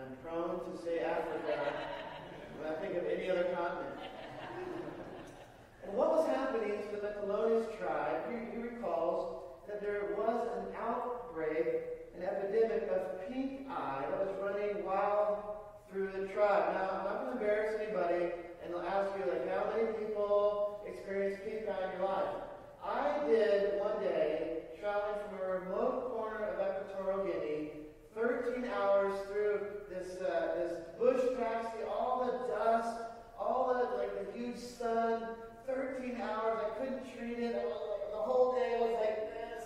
I'm 0.00 0.16
prone 0.22 0.60
to 0.60 0.82
say 0.84 1.00
Africa 1.00 1.72
when 2.58 2.72
I 2.72 2.76
think 2.80 2.96
of 2.96 3.04
any 3.06 3.30
other 3.30 3.44
continent. 3.54 4.00
And 5.84 5.94
what 5.94 6.10
was 6.10 6.26
happening 6.28 6.82
to 6.90 6.96
the 7.00 7.08
Motilones 7.08 7.78
tribe, 7.78 8.22
he, 8.30 8.56
he 8.56 8.62
recalls 8.62 9.42
that 9.68 9.80
there 9.80 10.14
was 10.16 10.48
an 10.58 10.74
outbreak 10.76 11.96
an 12.16 12.22
epidemic 12.22 12.88
of 12.88 13.28
pink 13.28 13.68
eye 13.68 14.04
that 14.08 14.26
was 14.26 14.34
running 14.40 14.84
wild 14.84 15.38
through 15.90 16.08
the 16.12 16.26
tribe. 16.32 16.72
Now, 16.72 16.98
I'm 16.98 17.04
not 17.04 17.24
going 17.24 17.36
to 17.36 17.44
embarrass 17.44 17.80
anybody 17.80 18.32
and 18.64 18.72
they'll 18.72 18.80
ask 18.80 19.12
you, 19.18 19.30
like, 19.30 19.48
how 19.52 19.70
many 19.76 19.92
people 19.98 20.80
experience 20.86 21.38
pink 21.44 21.68
eye 21.68 21.92
in 21.92 22.00
your 22.00 22.08
life? 22.08 22.45
I 22.88 23.18
did 23.26 23.80
one 23.80 24.00
day, 24.00 24.58
traveling 24.80 25.18
from 25.28 25.38
a 25.40 25.52
remote 25.60 26.12
corner 26.14 26.44
of 26.44 26.60
Equatorial 26.60 27.24
Guinea, 27.24 27.70
13 28.14 28.64
hours 28.64 29.12
through 29.26 29.60
this, 29.90 30.20
uh, 30.22 30.54
this 30.56 30.72
bush 30.98 31.20
taxi, 31.38 31.82
all 31.90 32.24
the 32.24 32.54
dust, 32.54 32.96
all 33.38 33.74
the, 33.74 33.96
like, 33.96 34.32
the 34.32 34.38
huge 34.38 34.58
sun, 34.58 35.28
13 35.66 36.20
hours. 36.20 36.58
I 36.64 36.78
couldn't 36.78 37.02
treat 37.16 37.38
it. 37.38 37.54
The 37.54 38.16
whole 38.18 38.54
day 38.54 38.78
was 38.80 38.92
like 39.00 39.32
this. 39.32 39.64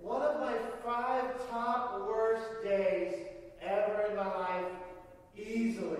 one 0.00 0.22
of 0.22 0.40
my 0.40 0.54
five 0.84 1.24
top 1.50 2.06
worst 2.08 2.46
days 2.64 3.14
ever 3.60 4.06
in 4.10 4.16
my 4.16 4.26
life, 4.26 4.72
easily. 5.36 5.98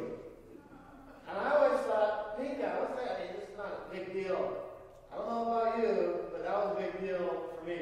And 1.28 1.38
I 1.38 1.50
always 1.50 1.80
thought, 1.80 2.38
pink 2.38 2.58
eye, 2.60 2.80
what's 2.80 2.94
that? 2.94 3.16
I 3.16 3.20
mean, 3.20 3.42
it's 3.42 3.56
not 3.56 3.86
a 3.86 3.94
big 3.94 4.12
deal. 4.12 4.56
I 5.12 5.16
don't 5.16 5.28
know 5.28 5.52
about 5.52 5.78
you, 5.78 6.20
but 6.32 6.44
that 6.44 6.54
was 6.56 6.76
a 6.76 6.80
big 6.80 7.00
deal 7.00 7.50
for 7.54 7.64
me. 7.66 7.78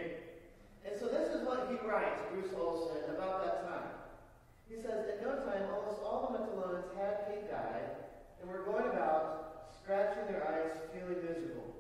And 0.85 0.99
so 0.99 1.07
this 1.07 1.29
is 1.29 1.47
what 1.47 1.69
he 1.71 1.77
writes, 1.87 2.21
Bruce 2.33 2.53
Olson, 2.57 3.15
about 3.15 3.45
that 3.45 3.69
time. 3.69 3.89
He 4.69 4.77
says, 4.77 5.09
at 5.09 5.23
no 5.23 5.37
time, 5.45 5.65
almost 5.73 6.03
all 6.03 6.29
the 6.29 6.39
Motilones 6.39 6.89
had 6.97 7.29
pink 7.29 7.53
eye 7.53 7.89
and 8.41 8.51
were 8.51 8.65
going 8.65 8.89
about 8.89 9.73
scratching 9.83 10.29
their 10.29 10.45
eyes, 10.45 10.77
feeling 10.93 11.25
miserable. 11.25 11.73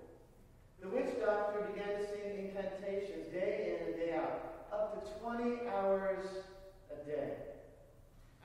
The 0.80 0.88
witch 0.88 1.20
doctor 1.20 1.68
began 1.72 2.00
to 2.00 2.04
sing 2.08 2.48
incantations 2.48 3.28
day 3.32 3.76
in 3.76 3.92
and 3.92 3.96
day 3.96 4.14
out, 4.14 4.64
up 4.72 4.96
to 4.96 5.20
20 5.20 5.68
hours 5.68 6.24
a 6.88 7.04
day. 7.04 7.32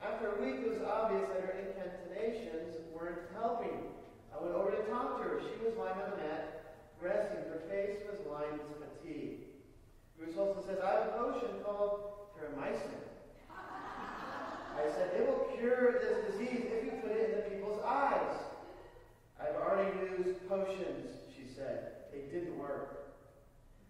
After 0.04 0.36
a 0.36 0.44
week, 0.44 0.60
it 0.60 0.68
was 0.68 0.82
obvious 0.82 1.24
that 1.28 1.40
her 1.40 1.56
incantations 1.56 2.76
weren't 2.92 3.24
helping. 3.32 3.88
I 4.34 4.42
went 4.42 4.54
over 4.54 4.70
to 4.70 4.82
talk 4.90 5.16
to 5.16 5.22
her. 5.24 5.40
She 5.40 5.64
was 5.64 5.76
lying 5.78 5.96
on 5.96 6.12
a 6.12 6.16
mat, 6.16 6.76
resting. 7.00 7.44
Her 7.48 7.62
face 7.70 8.04
was 8.04 8.20
lined 8.28 8.60
with 8.68 8.84
fatigue. 8.84 9.48
Bruce 10.18 10.36
Olson 10.36 10.62
says, 10.64 10.78
I 10.84 10.90
have 10.90 11.08
a 11.08 11.12
potion 11.16 11.64
called 11.64 12.28
terramycin. 12.36 13.00
I 13.50 14.90
said, 14.92 15.12
it 15.16 15.26
will 15.26 15.46
cure 15.56 16.00
this 16.02 16.32
disease 16.32 16.66
if 16.66 16.84
you 16.84 16.90
put 17.00 17.12
it 17.12 17.30
in 17.30 17.36
the 17.36 17.56
people's 17.56 17.80
eyes. 17.84 18.36
I've 19.40 19.56
already 19.56 19.96
used 20.18 20.48
potions, 20.48 21.08
she 21.30 21.46
said. 21.54 22.10
It 22.12 22.32
didn't 22.32 22.58
work. 22.58 23.14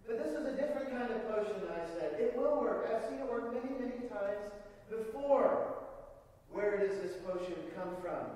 But 0.07 0.17
this 0.23 0.33
is 0.37 0.45
a 0.45 0.55
different 0.55 0.91
kind 0.91 1.11
of 1.11 1.27
potion, 1.29 1.61
I 1.69 1.85
said. 1.97 2.19
It 2.19 2.37
will 2.37 2.61
work. 2.61 2.87
I've 2.91 3.09
seen 3.09 3.19
it 3.19 3.29
work 3.29 3.53
many, 3.53 3.73
many 3.79 4.07
before. 4.89 5.75
Where 6.51 6.79
does 6.79 6.97
this 7.01 7.17
potion 7.25 7.55
come 7.75 7.95
from? 8.01 8.31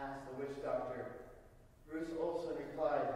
asked 0.00 0.26
the 0.30 0.42
witch 0.42 0.56
doctor. 0.64 1.06
Bruce 1.88 2.10
Olson 2.20 2.56
replied, 2.58 3.06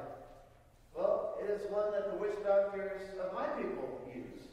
Well, 0.97 1.37
it 1.43 1.51
is 1.51 1.69
one 1.73 1.91
that 1.93 2.13
the 2.13 2.19
witch 2.19 2.39
doctors 2.47 3.03
of 3.21 3.35
my 3.35 3.47
people 3.49 4.01
use. 4.15 4.47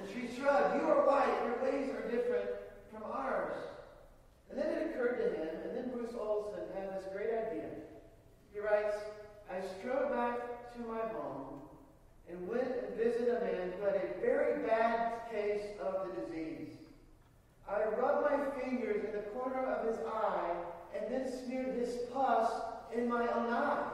and 0.00 0.08
she 0.08 0.34
shrugged, 0.34 0.80
You 0.80 0.88
are 0.88 1.06
white. 1.06 1.44
Your 1.44 1.62
ways 1.62 1.90
are 1.90 2.08
different 2.10 2.48
from 2.90 3.02
ours. 3.12 3.54
And 4.48 4.58
then 4.58 4.68
it 4.68 4.90
occurred 4.90 5.18
to 5.18 5.24
him, 5.36 5.48
and 5.64 5.76
then 5.76 5.90
Bruce 5.90 6.14
Olson 6.18 6.60
had 6.74 6.96
this 6.96 7.04
great 7.12 7.28
idea. 7.28 7.68
He 8.52 8.60
writes, 8.60 8.96
I 9.50 9.60
strode 9.78 10.12
back 10.12 10.72
to 10.74 10.80
my 10.80 11.00
home 11.12 11.63
and 12.30 12.48
went 12.48 12.66
and 12.66 12.96
visited 12.96 13.28
a 13.28 13.40
man 13.40 13.72
who 13.78 13.84
had 13.84 13.96
a 13.96 14.20
very 14.20 14.66
bad 14.66 15.30
case 15.30 15.62
of 15.80 16.06
the 16.06 16.22
disease. 16.22 16.74
I 17.68 17.84
rubbed 17.98 18.30
my 18.30 18.60
fingers 18.60 19.04
in 19.04 19.12
the 19.12 19.22
corner 19.34 19.64
of 19.64 19.88
his 19.88 19.98
eye 20.06 20.54
and 20.94 21.12
then 21.12 21.30
smeared 21.44 21.76
his 21.76 21.96
pus 22.12 22.50
in 22.94 23.08
my 23.08 23.26
own 23.28 23.52
eye. 23.52 23.90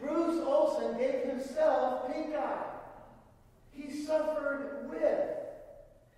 Bruce 0.00 0.42
Olson 0.46 0.96
gave 0.98 1.24
himself 1.24 2.10
pink 2.10 2.34
eye. 2.34 2.64
He 3.72 4.04
suffered 4.04 4.88
with. 4.88 5.28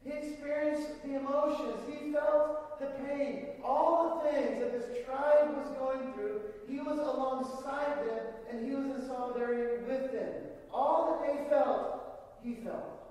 He 0.04 0.10
experienced 0.10 1.02
the 1.04 1.16
emotions. 1.16 1.76
He 1.88 2.12
felt 2.12 2.78
the 2.80 2.86
pain. 3.04 3.46
All 3.64 4.22
the 4.24 4.30
things 4.30 4.60
that 4.60 4.72
this 4.72 5.04
tribe 5.04 5.56
was 5.56 5.68
going 5.78 6.12
through, 6.14 6.40
he 6.68 6.78
was 6.78 6.98
alongside 6.98 8.06
them 8.06 8.26
and 8.50 8.66
he 8.66 8.74
was 8.74 8.86
in 8.86 9.06
solidarity 9.06 9.84
with 9.84 10.12
them. 10.12 10.32
All 10.72 11.20
that 11.20 11.26
they 11.26 11.48
felt, 11.48 12.02
he 12.42 12.54
felt. 12.56 13.02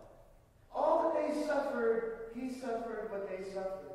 All 0.74 1.14
that 1.14 1.34
they 1.34 1.46
suffered, 1.46 2.32
he 2.36 2.50
suffered 2.50 3.10
what 3.12 3.30
they 3.30 3.44
suffered. 3.52 3.92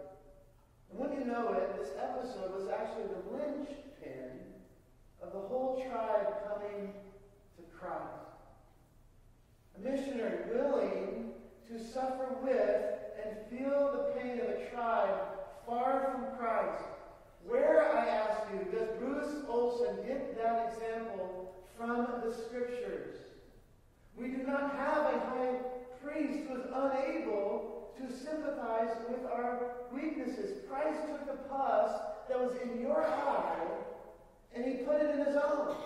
And 0.90 0.98
when 0.98 1.12
you 1.18 1.24
know 1.24 1.52
it, 1.52 1.78
this 1.78 1.90
episode 2.00 2.54
was 2.54 2.68
actually 2.68 3.08
the 3.08 3.36
linchpin 3.36 4.40
of 5.22 5.32
the 5.32 5.38
whole 5.38 5.82
tribe 5.88 6.26
coming 6.48 6.92
to 7.56 7.62
Christ. 7.78 8.02
A 9.76 9.80
missionary 9.80 10.38
willing 10.54 11.32
to 11.68 11.84
suffer 11.84 12.36
with 12.42 12.96
and 13.24 13.36
feel 13.50 13.90
the 13.92 14.20
pain 14.20 14.40
of 14.40 14.48
a 14.48 14.70
tribe 14.70 15.18
far 15.66 16.12
from 16.12 16.38
Christ. 16.38 16.84
Where, 17.46 17.96
I 17.96 18.06
ask 18.06 18.40
you, 18.52 18.78
does 18.78 18.88
Bruce 18.98 19.44
Olson 19.48 19.96
get 20.06 20.36
that 20.36 20.72
example 20.72 21.54
from 21.76 22.06
the 22.24 22.34
Scriptures? 22.34 23.25
We 24.18 24.28
do 24.28 24.38
not 24.46 24.74
have 24.76 25.06
a 25.06 25.20
high 25.30 25.56
priest 26.02 26.48
who 26.48 26.56
is 26.56 26.66
unable 26.72 27.90
to 27.98 28.16
sympathize 28.16 28.96
with 29.08 29.24
our 29.26 29.72
weaknesses. 29.92 30.62
Christ 30.68 31.00
took 31.06 31.26
the 31.26 31.48
pus 31.48 31.90
that 32.28 32.40
was 32.40 32.52
in 32.62 32.80
your 32.80 33.04
eye 33.04 33.66
and 34.54 34.64
he 34.64 34.84
put 34.84 35.02
it 35.02 35.18
in 35.18 35.26
his 35.26 35.36
own. 35.36 35.76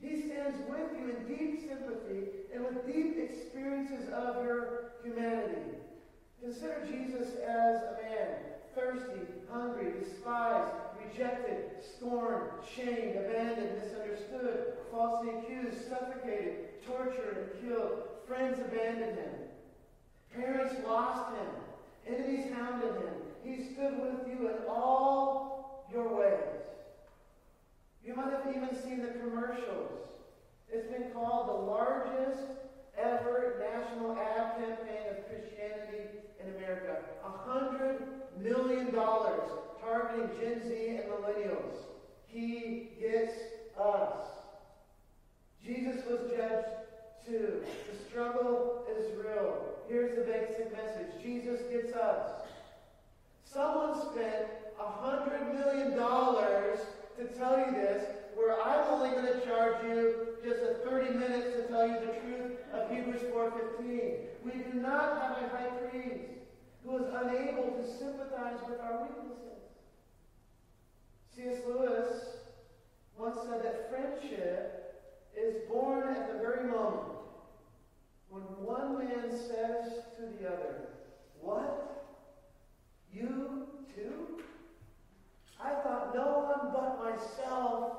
He 0.00 0.28
stands 0.28 0.58
with 0.68 0.90
you 0.98 1.16
in 1.16 1.36
deep 1.36 1.68
sympathy 1.68 2.28
and 2.54 2.64
with 2.64 2.86
deep 2.86 3.16
experiences 3.18 4.10
of 4.12 4.44
your 4.44 4.92
humanity. 5.02 5.78
Consider 6.42 6.86
Jesus 6.86 7.34
as 7.36 7.82
a 7.82 7.96
man, 8.02 8.28
thirsty, 8.74 9.22
hungry, 9.50 9.92
despised, 9.98 10.72
rejected, 11.02 11.70
scorned, 11.96 12.50
shamed, 12.74 13.16
abandoned, 13.16 13.45
falsely 15.06 15.30
accused, 15.38 15.88
suffocated, 15.88 16.82
tortured, 16.84 17.36
and 17.38 17.68
killed. 17.68 18.02
Friends 18.26 18.58
abandoned 18.58 19.18
him. 19.18 19.30
Parents 20.34 20.74
lost 20.84 21.32
him. 21.36 22.14
Enemies 22.14 22.52
hounded 22.54 22.90
him. 22.90 23.14
He 23.44 23.72
stood 23.72 24.00
with 24.00 24.26
you 24.26 24.48
in 24.48 24.56
all 24.68 25.86
your 25.92 26.08
ways. 26.16 26.62
You 28.04 28.16
might 28.16 28.32
have 28.32 28.54
even 28.54 28.74
seen 28.82 29.02
the 29.02 29.18
commercials. 29.20 29.92
It's 30.68 30.90
been 30.90 31.10
called 31.12 31.48
the 31.48 31.70
largest 31.70 32.42
ever 32.98 33.62
national 33.72 34.12
ad 34.18 34.56
campaign 34.56 35.06
of 35.10 35.28
Christianity 35.28 36.18
in 36.40 36.54
America. 36.56 36.96
A 37.24 37.30
hundred 37.48 38.02
million 38.40 38.92
dollars 38.92 39.50
targeting 39.80 40.30
Gen 40.40 40.68
Z 40.68 40.88
and 40.88 41.04
millennials. 41.10 41.74
He 42.26 42.90
gets 43.00 43.34
us. 43.78 44.35
Jesus 45.66 46.04
was 46.08 46.20
judged 46.30 46.68
too. 47.26 47.60
The 47.90 48.08
struggle 48.08 48.84
is 48.96 49.12
real. 49.16 49.64
Here's 49.88 50.16
the 50.16 50.22
basic 50.22 50.70
message 50.72 51.20
Jesus 51.20 51.60
gets 51.72 51.92
us. 51.92 52.42
Someone 53.44 54.00
spent 54.12 54.46
a 54.78 54.88
hundred 54.88 55.54
million 55.54 55.96
dollars 55.96 56.78
to 57.18 57.24
tell 57.36 57.58
you 57.58 57.72
this, 57.72 58.04
where 58.36 58.60
I'm 58.62 58.92
only 58.92 59.10
going 59.10 59.26
to 59.26 59.44
charge 59.44 59.82
you 59.84 60.28
just 60.44 60.60
a 60.60 60.74
30 60.88 61.18
minutes 61.18 61.56
to 61.56 61.62
tell 61.68 61.88
you 61.88 61.94
the 61.94 62.12
truth 62.20 62.52
of 62.72 62.90
Hebrews 62.90 63.22
4.15. 63.22 64.14
We 64.44 64.52
do 64.52 64.78
not 64.78 65.20
have 65.20 65.42
a 65.42 65.48
high 65.48 65.70
priest 65.90 66.24
who 66.84 66.98
is 66.98 67.06
unable 67.12 67.72
to 67.72 67.98
sympathize 67.98 68.58
with 68.68 68.78
our 68.80 69.02
weaknesses. 69.02 69.62
C.S. 71.34 71.58
Lewis 71.66 72.36
once 73.18 73.38
said 73.48 73.64
that 73.64 73.90
friendship 73.90 74.86
is 75.36 75.56
born 75.68 76.08
at 76.08 76.32
the 76.32 76.38
very 76.38 76.64
moment 76.64 77.12
when 78.30 78.42
one 78.64 78.98
man 78.98 79.30
says 79.30 80.02
the 80.38 80.48
other, 80.48 80.88
What? 81.40 81.82
You 83.12 83.66
too? 83.94 84.42
I 85.62 85.70
thought 85.82 86.14
no 86.14 86.46
one 86.50 86.72
but 86.72 86.98
myself. 87.02 87.96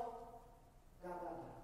Dot, 1.04 1.24
dot, 1.24 1.24
dot. 1.24 1.63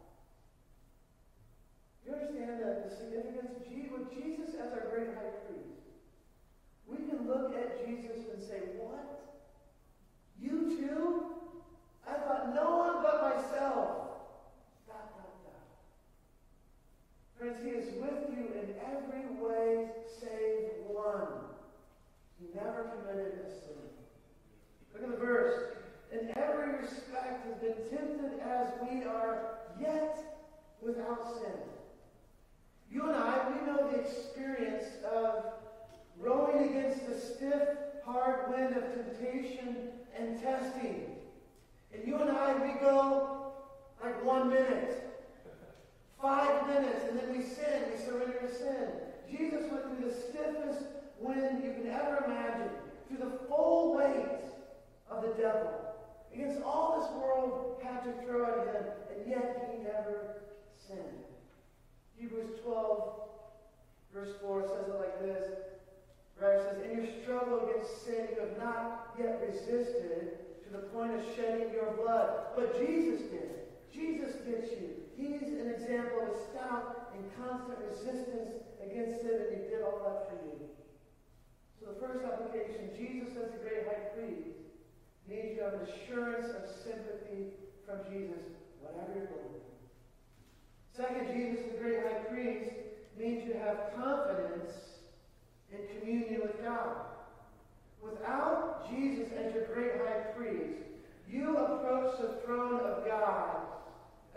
You 2.06 2.14
understand 2.14 2.62
the, 2.62 2.90
the 2.90 2.96
significance? 2.96 3.50
With 3.94 4.10
Jesus 4.10 4.56
as 4.56 4.74
our 4.74 4.90
great 4.90 5.10
high 5.14 5.38
priest, 5.46 5.86
we 6.88 6.98
can 7.06 7.28
look 7.28 7.54
at 7.54 7.86
Jesus 7.86 8.26
and 8.34 8.42
say, 8.42 8.74
What? 8.82 9.22
You 10.42 10.76
too? 10.76 11.24
I 12.08 12.14
thought 12.14 12.56
no 12.56 12.78
one 12.78 13.04
but 13.04 13.22
myself. 13.22 14.03
Friends, 17.44 17.60
He 17.62 17.72
is 17.72 17.94
with 17.96 18.38
you 18.38 18.46
in 18.58 18.74
every 18.88 19.36
way 19.36 19.88
save 20.22 20.70
one. 20.88 21.28
He 22.40 22.48
never 22.56 22.86
committed 22.96 23.34
a 23.46 23.50
sin. 23.50 23.84
Look 24.94 25.04
at 25.04 25.12
the 25.12 25.18
verse. 25.18 25.76
In 26.14 26.32
every 26.38 26.78
respect 26.78 27.46
has 27.46 27.56
been 27.56 27.76
tempted 27.90 28.40
as 28.40 28.70
we 28.90 29.04
are, 29.04 29.58
yet 29.78 30.18
without 30.82 31.36
sin. 31.36 31.60
You 32.90 33.10
and 33.10 33.18
I, 33.18 33.50
we 33.50 33.66
know 33.66 33.92
the 33.92 34.00
experience 34.00 34.86
of 35.14 35.44
rowing 36.18 36.70
against 36.70 37.06
the 37.10 37.20
stiff, 37.20 37.68
hard 38.06 38.52
wind 38.52 38.78
of 38.78 38.84
temptation 38.94 39.90
and 40.18 40.42
testing. 40.42 41.08
And 41.94 42.08
you 42.08 42.16
and 42.16 42.32
I, 42.32 42.54
we 42.54 42.80
go 42.80 43.52
like 44.02 44.24
one 44.24 44.50
minute, 44.50 45.04
five 46.24 46.66
minutes, 46.68 47.04
and 47.10 47.20
then 47.20 47.38
we 47.38 47.44
sin, 47.44 47.84
we 47.92 48.00
surrender 48.06 48.40
to 48.40 48.56
sin. 48.56 48.88
Jesus 49.30 49.70
went 49.70 49.84
through 49.84 50.10
the 50.10 50.16
stiffest 50.16 50.86
wind 51.20 51.62
you 51.62 51.74
can 51.74 51.92
ever 52.04 52.26
imagine, 52.26 52.70
through 53.08 53.18
the 53.18 53.38
full 53.48 53.96
weight 53.96 54.44
of 55.10 55.24
the 55.24 55.34
devil. 55.42 55.72
Against 56.34 56.62
all 56.64 57.00
this 57.00 57.10
world 57.22 57.78
had 57.84 58.04
to 58.04 58.26
throw 58.26 58.46
at 58.46 58.76
him, 58.76 58.84
and 59.16 59.30
yet 59.30 59.72
he 59.72 59.84
never 59.84 60.42
sinned. 60.88 61.24
Hebrews 62.18 62.60
12, 62.64 63.14
verse 64.14 64.34
4 64.42 64.62
says 64.64 64.88
it 64.88 65.00
like 65.00 65.20
this. 65.22 65.48
It 65.48 66.40
says, 66.40 66.78
In 66.84 66.98
your 66.98 67.08
struggle 67.22 67.70
against 67.70 68.06
sin, 68.06 68.28
you 68.34 68.42
have 68.42 68.58
not 68.58 69.14
yet 69.20 69.42
resisted 69.48 70.40
to 70.66 70.70
the 70.72 70.84
point 70.90 71.14
of 71.14 71.22
shedding 71.36 71.72
your 71.72 71.94
blood. 72.02 72.56
But 72.56 72.80
Jesus 72.80 73.22
did. 73.30 73.52
Jesus 73.94 74.36
gets 74.48 74.72
you. 74.72 74.90
He's 75.16 75.54
an 75.54 75.70
example 75.70 76.22
of 76.22 76.36
stout 76.50 77.12
and 77.14 77.24
constant 77.38 77.78
resistance 77.88 78.50
against 78.84 79.22
sin, 79.22 79.38
and 79.48 79.64
he 79.64 79.70
did 79.70 79.84
all 79.84 80.02
that 80.04 80.30
for 80.30 80.36
you. 80.46 80.63
So 81.84 81.92
the 81.92 82.00
first 82.00 82.24
application, 82.24 82.96
Jesus 82.96 83.36
as 83.36 83.52
the 83.52 83.60
great 83.60 83.84
high 83.84 84.16
priest, 84.16 84.56
means 85.28 85.58
you 85.58 85.64
have 85.64 85.74
an 85.74 85.88
assurance 85.92 86.48
of 86.56 86.64
sympathy 86.84 87.52
from 87.86 88.00
Jesus, 88.08 88.56
whatever 88.80 89.12
you're 89.12 89.28
going 89.28 89.52
through. 89.52 89.76
Second, 90.96 91.28
Jesus, 91.36 91.66
the 91.74 91.84
great 91.84 92.00
high 92.00 92.24
priest, 92.32 92.72
means 93.20 93.44
you 93.46 93.56
have 93.60 93.92
confidence 93.96 94.72
in 95.72 96.00
communion 96.00 96.42
with 96.42 96.64
God. 96.64 97.04
Without 98.02 98.90
Jesus 98.90 99.28
as 99.38 99.54
your 99.54 99.66
great 99.68 99.94
high 99.98 100.32
priest, 100.38 100.84
you 101.30 101.58
approach 101.58 102.20
the 102.22 102.40
throne 102.46 102.80
of 102.80 103.06
God 103.06 103.58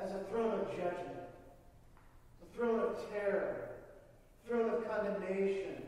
as 0.03 0.11
a 0.13 0.25
throne 0.31 0.61
of 0.61 0.69
judgment, 0.71 1.31
a 2.43 2.57
throne 2.57 2.81
of 2.81 2.97
terror, 3.11 3.71
a 4.45 4.49
throne 4.49 4.71
of 4.71 4.89
condemnation, 4.89 5.86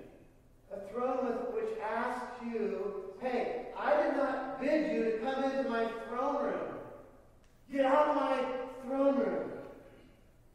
a 0.73 0.93
throne 0.93 1.27
which 1.55 1.79
asks 1.81 2.43
you, 2.45 3.15
hey, 3.21 3.67
I 3.77 4.03
did 4.03 4.17
not 4.17 4.61
bid 4.61 4.93
you 4.93 5.05
to 5.05 5.19
come 5.19 5.45
into 5.45 5.69
my 5.69 5.87
throne 6.09 6.45
room. 6.45 6.75
Get 7.73 7.85
out 7.85 8.09
of 8.09 8.17
my 8.17 8.45
throne 8.85 9.19
room. 9.19 9.51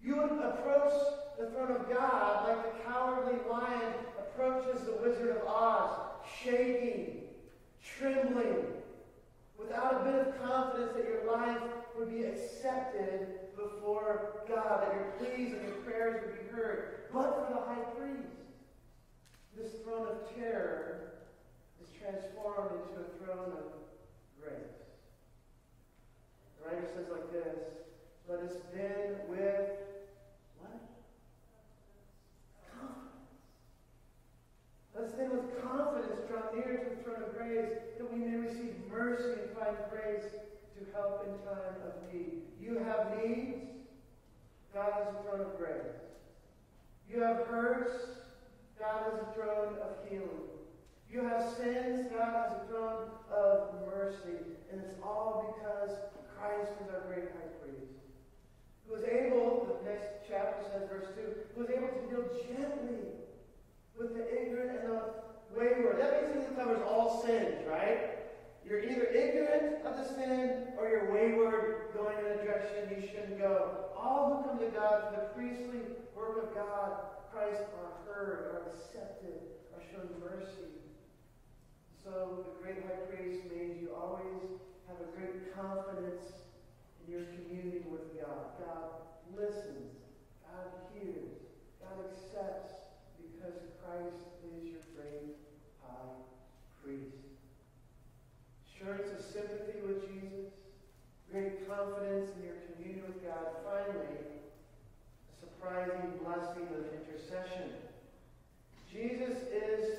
You 0.04 0.22
approach 0.22 0.94
the 1.40 1.50
throne 1.52 1.72
of 1.72 1.90
God 1.90 2.48
like 2.48 2.64
the 2.64 2.84
cowardly 2.84 3.40
lion 3.50 3.94
approaches 4.20 4.86
the 4.86 4.94
Wizard 5.02 5.38
of 5.38 5.48
Oz, 5.48 5.90
shaking, 6.42 7.22
trembling, 7.98 8.66
without 9.58 10.02
a 10.02 10.04
bit 10.04 10.16
of 10.16 10.44
confidence 10.44 10.92
that 10.96 11.06
your 11.06 11.32
life 11.32 11.62
would 11.98 12.10
be 12.10 12.24
accepted 12.24 13.28
before 13.56 14.44
God, 14.48 14.82
that 14.82 14.94
your 14.94 15.14
pleas 15.18 15.54
and 15.54 15.64
your 15.64 15.78
prayers 15.86 16.22
would 16.26 16.34
be 16.34 16.56
heard. 16.56 17.06
But 17.14 17.48
for 17.48 17.54
the 17.54 17.60
high 17.62 17.90
priest, 17.98 18.33
this 19.64 19.80
throne 19.82 20.08
of 20.08 20.36
terror 20.36 21.14
is 21.82 21.88
transformed 21.96 22.84
into 22.84 23.00
a 23.00 23.08
throne 23.24 23.54
of 23.56 23.72
grace. 24.36 24.76
The 26.60 26.68
writer 26.68 26.88
says 26.94 27.08
like 27.10 27.32
this, 27.32 27.56
Let 28.28 28.40
us 28.40 28.58
then 28.76 29.24
with 29.30 29.72
what? 30.60 30.84
Confidence. 32.76 33.32
Let's 34.94 35.14
then 35.14 35.32
with 35.32 35.64
confidence 35.64 36.20
draw 36.28 36.52
near 36.54 36.84
to 36.84 36.96
the 36.98 37.04
throne 37.04 37.24
of 37.24 37.38
grace 37.38 37.72
that 37.98 38.14
we 38.14 38.20
may 38.20 38.36
receive 38.36 38.76
mercy 38.92 39.32
and 39.32 39.50
find 39.56 39.78
grace 39.90 40.28
to 40.76 40.80
help 40.92 41.24
in 41.24 41.32
time 41.48 41.80
of 41.88 42.14
need. 42.14 42.42
You 42.60 42.80
have 42.80 43.16
needs, 43.24 43.64
God 44.74 44.92
has 44.92 45.08
a 45.08 45.24
throne 45.24 45.40
of 45.40 45.58
grace. 45.58 45.96
You 47.10 47.22
have 47.22 47.46
hurts, 47.48 48.23
God 48.84 49.04
has 49.08 49.22
a 49.24 49.34
throne 49.34 49.80
of 49.80 49.96
healing. 50.10 50.44
You 51.10 51.24
have 51.24 51.56
sins, 51.56 52.12
God 52.12 52.36
has 52.36 52.52
a 52.52 52.68
throne 52.68 53.08
of 53.32 53.80
mercy. 53.88 54.44
And 54.72 54.82
it's 54.82 55.00
all 55.02 55.56
because 55.56 55.96
Christ 56.36 56.74
is 56.84 56.92
our 56.92 57.08
great 57.08 57.32
high 57.32 57.54
priest. 57.64 57.96
Who 58.84 58.96
was 58.96 59.04
able, 59.06 59.80
the 59.80 59.90
next 59.90 60.28
chapter 60.28 60.68
says, 60.68 60.90
verse 60.92 61.08
2, 61.16 61.22
who 61.56 61.62
was 61.62 61.70
able 61.72 61.88
to 61.88 62.02
deal 62.12 62.28
gently 62.44 63.24
with 63.98 64.18
the 64.18 64.28
ignorant 64.28 64.82
and 64.82 64.90
the 64.90 65.02
wayward. 65.56 66.02
That 66.02 66.34
basically 66.34 66.54
covers 66.58 66.82
all 66.86 67.24
sins, 67.24 67.64
right? 67.66 68.20
You're 68.68 68.84
either 68.84 69.06
ignorant 69.06 69.86
of 69.86 69.96
the 69.96 70.14
sin 70.14 70.68
or 70.78 70.90
you're 70.90 71.14
wayward, 71.14 71.94
going 71.94 72.20
in 72.20 72.26
a 72.26 72.44
direction 72.44 73.00
you 73.00 73.08
shouldn't 73.08 73.40
go. 73.40 73.86
All 73.96 74.44
who 74.44 74.50
come 74.50 74.60
to 74.60 74.78
God 74.78 75.08
through 75.08 75.24
the 75.24 75.30
priestly 75.40 75.80
work 76.18 76.44
of 76.44 76.54
God, 76.54 77.13
Christ, 77.34 77.66
are 77.82 77.98
heard, 78.06 78.54
are 78.54 78.70
accepted, 78.70 79.42
are 79.74 79.82
shown 79.90 80.06
mercy. 80.22 80.70
So 82.06 82.46
the 82.46 82.62
great 82.62 82.86
high 82.86 83.10
priest 83.10 83.42
means 83.50 83.82
you 83.82 83.90
always 83.90 84.62
have 84.86 85.02
a 85.02 85.10
great 85.18 85.50
confidence 85.58 86.30
in 87.02 87.12
your 87.12 87.26
communion 87.34 87.90
with 87.90 88.14
God. 88.22 88.54
God 88.62 89.02
listens. 89.34 89.98
God 90.46 90.70
hears. 90.94 91.42
God 91.82 92.06
accepts 92.06 92.78
because 93.18 93.66
Christ 93.82 94.30
is 94.54 94.70
your 94.70 94.86
great 94.94 95.34
high 95.82 96.14
priest. 96.86 97.18
Assurance 98.70 99.10
of 99.10 99.26
sympathy 99.26 99.82
with 99.82 100.06
Jesus, 100.06 100.54
great 101.32 101.66
confidence 101.66 102.30
in 102.38 102.46
your 102.46 102.62
communion 102.70 103.10
with 103.10 103.26
God. 103.26 103.58
Finally, 103.66 104.33
surprising 105.64 106.12
blessing 106.24 106.68
of 106.76 106.86
intercession. 106.94 107.70
Jesus 108.92 109.38
is 109.52 109.98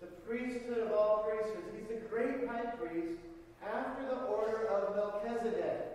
the 0.00 0.06
priesthood 0.26 0.86
of 0.86 0.92
all 0.92 1.26
priests. 1.28 1.56
He's 1.74 1.88
the 1.88 2.06
great 2.08 2.46
high 2.46 2.70
priest 2.76 3.18
after 3.66 4.04
the 4.04 4.22
order 4.24 4.66
of 4.68 4.94
Melchizedek. 4.94 5.86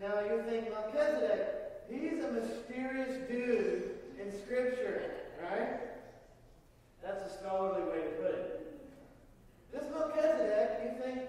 Now 0.00 0.20
you 0.20 0.42
think, 0.48 0.70
Melchizedek, 0.70 1.82
he's 1.88 2.24
a 2.24 2.32
mysterious 2.32 3.28
dude 3.28 3.90
in 4.20 4.32
Scripture, 4.42 5.12
right? 5.42 5.80
That's 7.02 7.32
a 7.32 7.38
scholarly 7.38 7.82
way 7.88 8.02
to 8.02 8.10
put 8.20 8.34
it. 8.34 8.80
This 9.72 9.84
Melchizedek, 9.92 10.80
you 10.84 11.02
think, 11.02 11.20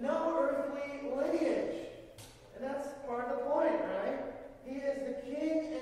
no 0.00 0.36
earthly 0.38 1.10
lineage. 1.10 1.86
And 2.54 2.64
that's 2.64 2.88
part 3.06 3.30
of 3.30 3.38
the 3.38 3.44
point, 3.44 3.80
right? 3.96 4.20
He 4.64 4.76
is 4.76 4.98
the 5.06 5.30
king 5.30 5.75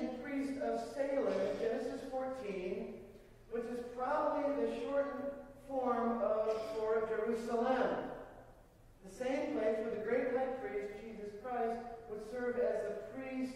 of 0.64 0.80
Salem 0.94 1.28
in 1.28 1.58
Genesis 1.60 2.00
14, 2.10 2.94
which 3.50 3.64
is 3.64 3.84
probably 3.96 4.64
the 4.64 4.80
shortened 4.80 5.30
form 5.68 6.22
of 6.22 6.44
for 6.74 7.06
Jerusalem, 7.08 8.08
the 9.04 9.14
same 9.14 9.52
place 9.52 9.76
where 9.78 9.94
the 9.94 10.04
great 10.04 10.36
high 10.36 10.56
priest, 10.64 10.94
Jesus 11.04 11.34
Christ, 11.42 11.80
would 12.08 12.20
serve 12.32 12.56
as 12.56 12.82
the 12.82 12.96
priest 13.12 13.52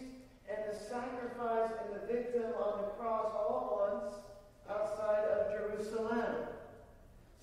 and 0.47 0.57
the 0.69 0.77
sacrifice 0.77 1.71
and 1.83 1.95
the 1.95 2.13
victim 2.13 2.53
on 2.61 2.81
the 2.81 2.87
cross 2.99 3.33
all 3.33 3.89
at 3.89 4.03
once 4.03 4.13
outside 4.69 5.25
of 5.25 5.51
Jerusalem. 5.51 6.35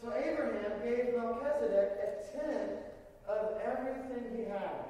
So 0.00 0.12
Abraham 0.14 0.72
gave 0.84 1.16
Melchizedek 1.16 1.98
a 1.98 2.38
tenth 2.38 2.80
of 3.28 3.60
everything 3.64 4.36
he 4.36 4.44
had. 4.44 4.86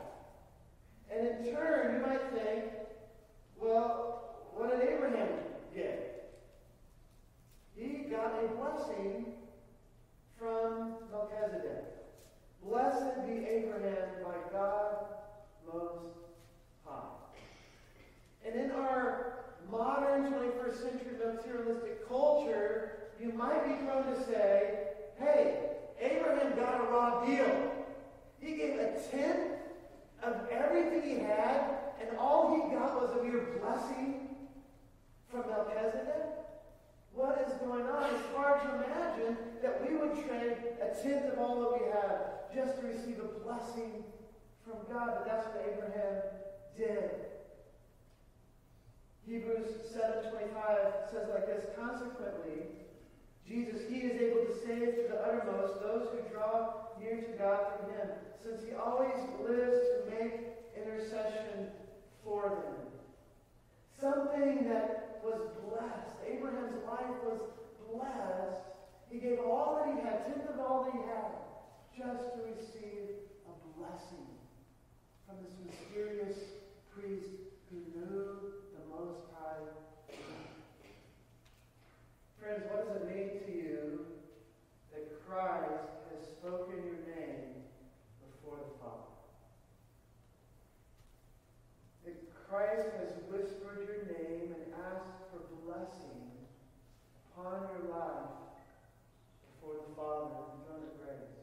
And 1.10 1.26
in 1.26 1.54
turn, 1.54 1.94
you 1.94 2.06
might 2.06 2.30
think, 2.34 2.64
well, 3.58 4.25
what 4.56 4.70
did 4.70 4.88
Abraham 4.88 5.28
get? 5.74 6.32
He 7.76 8.08
got 8.10 8.42
a 8.42 8.48
blessing 8.48 9.26
from 10.38 10.94
Melchizedek. 11.12 11.84
Blessed 12.64 13.26
be 13.26 13.46
Abraham 13.46 14.08
by 14.24 14.34
God 14.50 14.96
Most 15.70 16.08
High. 16.86 17.02
And 18.46 18.58
in 18.58 18.70
our 18.70 19.44
modern 19.70 20.32
21st 20.32 20.82
century 20.82 21.12
materialistic 21.22 22.08
culture, 22.08 22.92
you 23.20 23.32
might 23.32 23.64
be 23.66 23.84
prone 23.84 24.06
to 24.06 24.24
say, 24.24 24.78
hey, 25.18 25.68
Abraham 26.00 26.56
got 26.56 26.80
a 26.80 26.84
raw 26.84 27.24
deal. 27.26 27.72
He 28.40 28.56
gave 28.56 28.78
a 28.78 29.00
tenth 29.10 29.52
of 30.22 30.48
everything 30.50 31.02
he 31.02 31.18
had, 31.18 31.76
and 32.00 32.16
all 32.18 32.54
he 32.54 32.74
got 32.74 33.00
was 33.00 33.10
a 33.18 33.22
mere 33.22 33.58
blessing 33.60 34.25
from 35.30 35.48
Melchizedek. 35.50 36.36
What 37.12 37.42
is 37.46 37.52
going 37.54 37.86
on? 37.86 38.14
It's 38.14 38.28
hard 38.34 38.60
to 38.62 38.84
imagine 38.84 39.36
that 39.62 39.80
we 39.80 39.96
would 39.96 40.14
trade 40.26 40.56
a 40.82 41.02
tenth 41.02 41.32
of 41.32 41.38
all 41.38 41.60
that 41.60 41.80
we 41.80 41.86
have 41.90 42.36
just 42.54 42.80
to 42.80 42.86
receive 42.86 43.20
a 43.20 43.40
blessing 43.40 44.04
from 44.64 44.78
God, 44.92 45.16
but 45.16 45.26
that's 45.26 45.46
what 45.46 45.64
Abraham 45.66 46.22
did. 46.76 47.10
Hebrews 49.26 49.68
7.25 49.96 51.10
says 51.10 51.28
like 51.32 51.46
this, 51.46 51.64
Consequently, 51.76 52.68
Jesus, 53.48 53.82
he 53.88 53.98
is 53.98 54.20
able 54.20 54.44
to 54.44 54.54
save 54.66 54.96
to 54.96 55.04
the 55.08 55.20
uttermost 55.22 55.80
those 55.80 56.08
who 56.10 56.34
draw 56.34 56.74
near 57.00 57.16
to 57.16 57.38
God 57.38 57.60
through 57.78 57.94
him, 57.94 58.08
since 58.42 58.62
he 58.62 58.74
always 58.74 59.16
lives 59.40 59.78
to 59.78 60.10
make 60.10 60.40
intercession 60.76 61.68
for 62.24 62.48
them. 62.50 62.76
Something 64.00 64.68
that 64.68 65.05
was 65.26 65.42
blessed. 65.66 66.14
Abraham's 66.22 66.78
life 66.86 67.18
was 67.26 67.40
blessed. 67.90 68.62
He 69.10 69.18
gave 69.18 69.40
all 69.40 69.82
that 69.82 69.92
he 69.92 70.00
had, 70.06 70.22
tenth 70.26 70.48
of 70.48 70.60
all 70.60 70.84
that 70.84 70.92
he 70.94 71.02
had, 71.02 71.34
just 71.98 72.30
to 72.34 72.46
receive 72.46 73.26
a 73.42 73.54
blessing 73.74 74.30
from 75.26 75.42
this 75.42 75.58
mysterious 75.66 76.38
priest 76.94 77.42
who 77.70 77.78
knew 77.90 78.54
the 78.70 78.82
Most 78.86 79.26
High. 79.34 79.66
Friends, 82.38 82.62
what 82.70 82.86
does 82.86 83.02
it 83.02 83.10
mean 83.10 83.30
to 83.42 83.50
you 83.50 84.06
that 84.92 85.10
Christ 85.26 86.06
has 86.14 86.22
spoken 86.38 86.86
your 86.86 87.02
name 87.02 87.66
before 88.22 88.62
the 88.62 88.78
Father? 88.78 89.10
That 92.04 92.14
Christ 92.48 92.94
has 93.02 93.10
whispered 93.28 93.88
your 93.90 94.06
name 94.06 94.65
asked 94.92 95.27
for 95.31 95.42
blessing 95.64 96.22
upon 97.33 97.68
your 97.75 97.90
life 97.90 98.31
before 99.51 99.83
the 99.83 99.94
Father 99.96 100.31
and 100.31 100.62
throne 100.66 100.87
of 100.87 100.94
grace. 101.03 101.35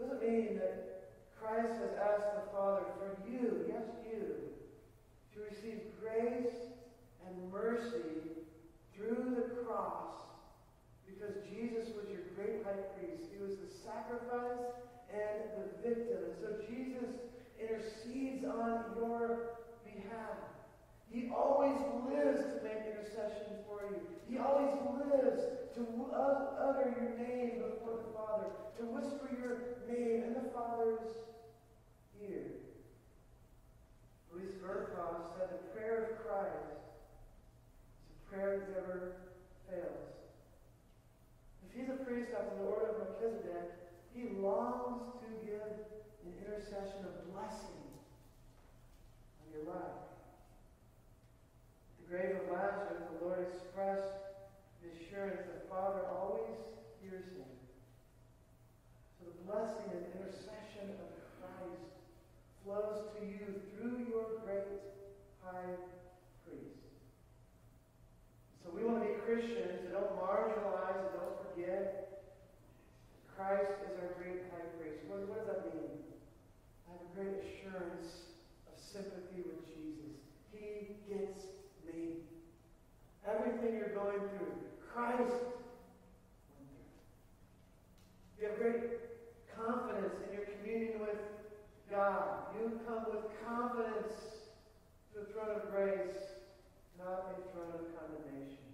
It 0.00 0.20
mean 0.24 0.58
that 0.58 1.12
Christ 1.38 1.76
has 1.80 1.92
asked 2.00 2.32
the 2.34 2.50
Father 2.52 2.84
for 2.96 3.16
you, 3.28 3.66
yes, 3.68 3.84
you, 4.08 4.34
to 5.34 5.38
receive 5.50 5.80
grace 6.00 6.56
and 7.26 7.52
mercy 7.52 8.40
through 8.94 9.36
the 9.36 9.64
cross 9.64 10.16
because 11.06 11.34
Jesus 11.48 11.94
was 11.94 12.06
your 12.08 12.24
great 12.34 12.64
high 12.64 12.80
priest. 12.96 13.28
He 13.32 13.42
was 13.42 13.56
the 13.56 13.70
sacrifice 13.84 14.64
and 15.12 15.44
the 15.60 15.88
victim. 15.88 16.18
And 16.24 16.36
so 16.40 16.48
Jesus 16.68 17.10
intercedes 17.60 18.44
on 18.44 18.96
your 18.96 19.60
behalf. 19.84 20.55
He 21.10 21.30
always 21.34 21.78
lives 22.10 22.42
to 22.42 22.60
make 22.62 22.84
intercession 22.86 23.56
for 23.66 23.82
you. 23.90 24.00
He 24.28 24.38
always 24.38 24.74
lives 24.98 25.42
to 25.74 25.82
utter 26.12 26.94
your 26.98 27.16
name 27.18 27.62
before 27.62 28.00
the 28.02 28.12
Father, 28.16 28.48
to 28.78 28.82
whisper 28.84 29.28
your 29.40 29.76
name 29.88 30.24
in 30.24 30.34
the 30.34 30.50
Father's 30.50 31.00
ear. 32.20 32.44
Louis 34.32 34.52
Berkhof 34.62 35.36
said 35.36 35.48
the 35.50 35.62
prayer 35.72 36.10
of 36.10 36.26
Christ 36.26 36.76
is 38.04 38.16
a 38.16 38.34
prayer 38.34 38.58
that 38.58 38.68
never 38.82 39.12
fails. 39.70 40.12
If 41.68 41.80
he's 41.80 41.88
a 41.88 42.04
priest 42.04 42.30
after 42.36 42.56
the 42.58 42.68
order 42.68 42.86
of 42.88 42.98
Melchizedek, 42.98 43.68
he 44.14 44.40
longs 44.40 45.00
to 45.20 45.46
give 45.46 45.62
an 46.24 46.32
intercession 46.44 47.04
of 47.04 47.32
blessing 47.32 47.84
on 49.40 49.46
your 49.54 49.74
life. 49.74 50.15
The 52.06 52.16
grave 52.16 52.36
of 52.38 52.54
Lazarus, 52.54 53.02
the 53.18 53.26
Lord 53.26 53.42
expressed 53.50 54.14
the 54.78 54.94
assurance 54.94 55.42
that 55.42 55.66
Father 55.66 56.06
always 56.06 56.54
hears 57.02 57.26
him. 57.34 57.50
So 59.18 59.26
the 59.26 59.42
blessing 59.42 59.90
and 59.90 60.06
intercession 60.14 60.94
of 61.02 61.10
Christ 61.42 61.82
flows 62.62 63.10
to 63.10 63.26
you 63.26 63.58
through 63.74 64.06
your 64.06 64.38
great 64.46 64.86
high 65.42 65.74
priest. 66.46 66.94
so 68.62 68.70
we 68.70 68.86
want 68.86 69.02
to 69.02 69.10
be 69.10 69.18
Christians 69.26 69.82
that 69.82 69.90
don't 69.90 70.14
marginalize 70.14 71.10
and 71.10 71.10
don't 71.10 71.42
forget. 71.42 72.22
Christ 73.34 73.82
is 73.82 73.98
our 73.98 74.14
great 74.22 74.46
high 74.54 74.70
priest. 74.78 75.02
What, 75.10 75.26
what 75.26 75.42
does 75.42 75.50
that 75.50 75.74
mean? 75.74 76.06
I 76.86 76.94
have 76.94 77.02
a 77.02 77.10
great 77.18 77.34
assurance 77.42 78.30
of 78.70 78.78
sympathy 78.78 79.42
with 79.42 79.66
Jesus. 79.66 80.22
He 80.54 81.02
gets 81.10 81.55
Everything 83.26 83.74
you're 83.74 83.94
going 83.94 84.20
through, 84.36 84.54
Christ 84.92 85.20
went 85.20 86.66
through. 86.70 86.92
You 88.40 88.48
have 88.48 88.58
great 88.58 88.82
confidence 89.56 90.14
in 90.26 90.36
your 90.36 90.46
communion 90.46 91.00
with 91.00 91.18
God. 91.90 92.54
You 92.54 92.80
come 92.86 93.04
with 93.10 93.24
confidence 93.44 94.14
to 95.12 95.20
the 95.20 95.26
throne 95.32 95.56
of 95.56 95.70
grace 95.70 96.36
not 96.98 97.30
a 97.30 97.52
throne 97.52 97.70
of 97.76 97.86
condemnation. 97.92 98.66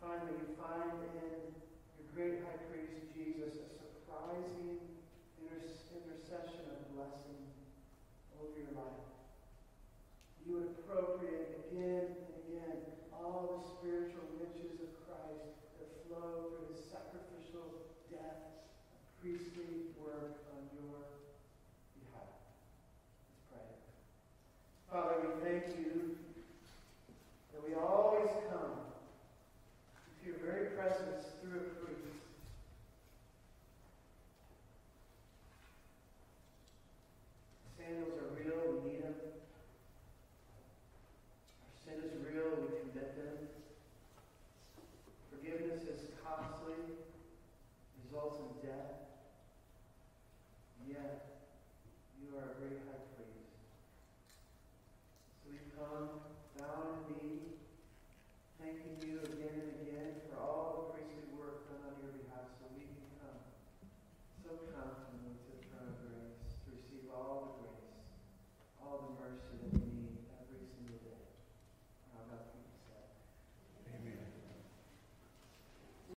Finally, 0.00 0.36
you 0.36 0.48
find 0.54 0.94
in 0.94 1.12
your 1.18 2.06
great 2.14 2.44
high 2.44 2.60
priest 2.70 3.10
Jesus 3.10 3.56
a 3.56 3.68
surprising 3.72 4.78
intercession 5.40 6.70
of 6.70 6.78
blessing 6.94 7.40
over 8.38 8.54
your 8.54 8.70
life 8.78 9.13
you 10.46 10.54
would 10.54 10.76
appropriate 10.84 11.56
again 11.72 12.04
and 12.04 12.32
again 12.44 12.76
all 13.12 13.56
the 13.56 13.60
spiritual 13.64 14.28
riches 14.36 14.76
of 14.76 14.92
Christ 15.08 15.56
that 15.80 15.88
flow 16.04 16.52
through 16.52 16.76
his 16.76 16.84
sacrificial 16.84 17.64
death, 18.12 18.68
priestly 19.20 19.88
work 19.96 20.44
on 20.52 20.68
your 20.76 21.00
behalf. 21.96 22.28
Let's 23.24 23.40
pray. 23.48 23.72
Father, 24.92 25.16
we 25.24 25.32
thank 25.40 25.64
you 25.80 25.93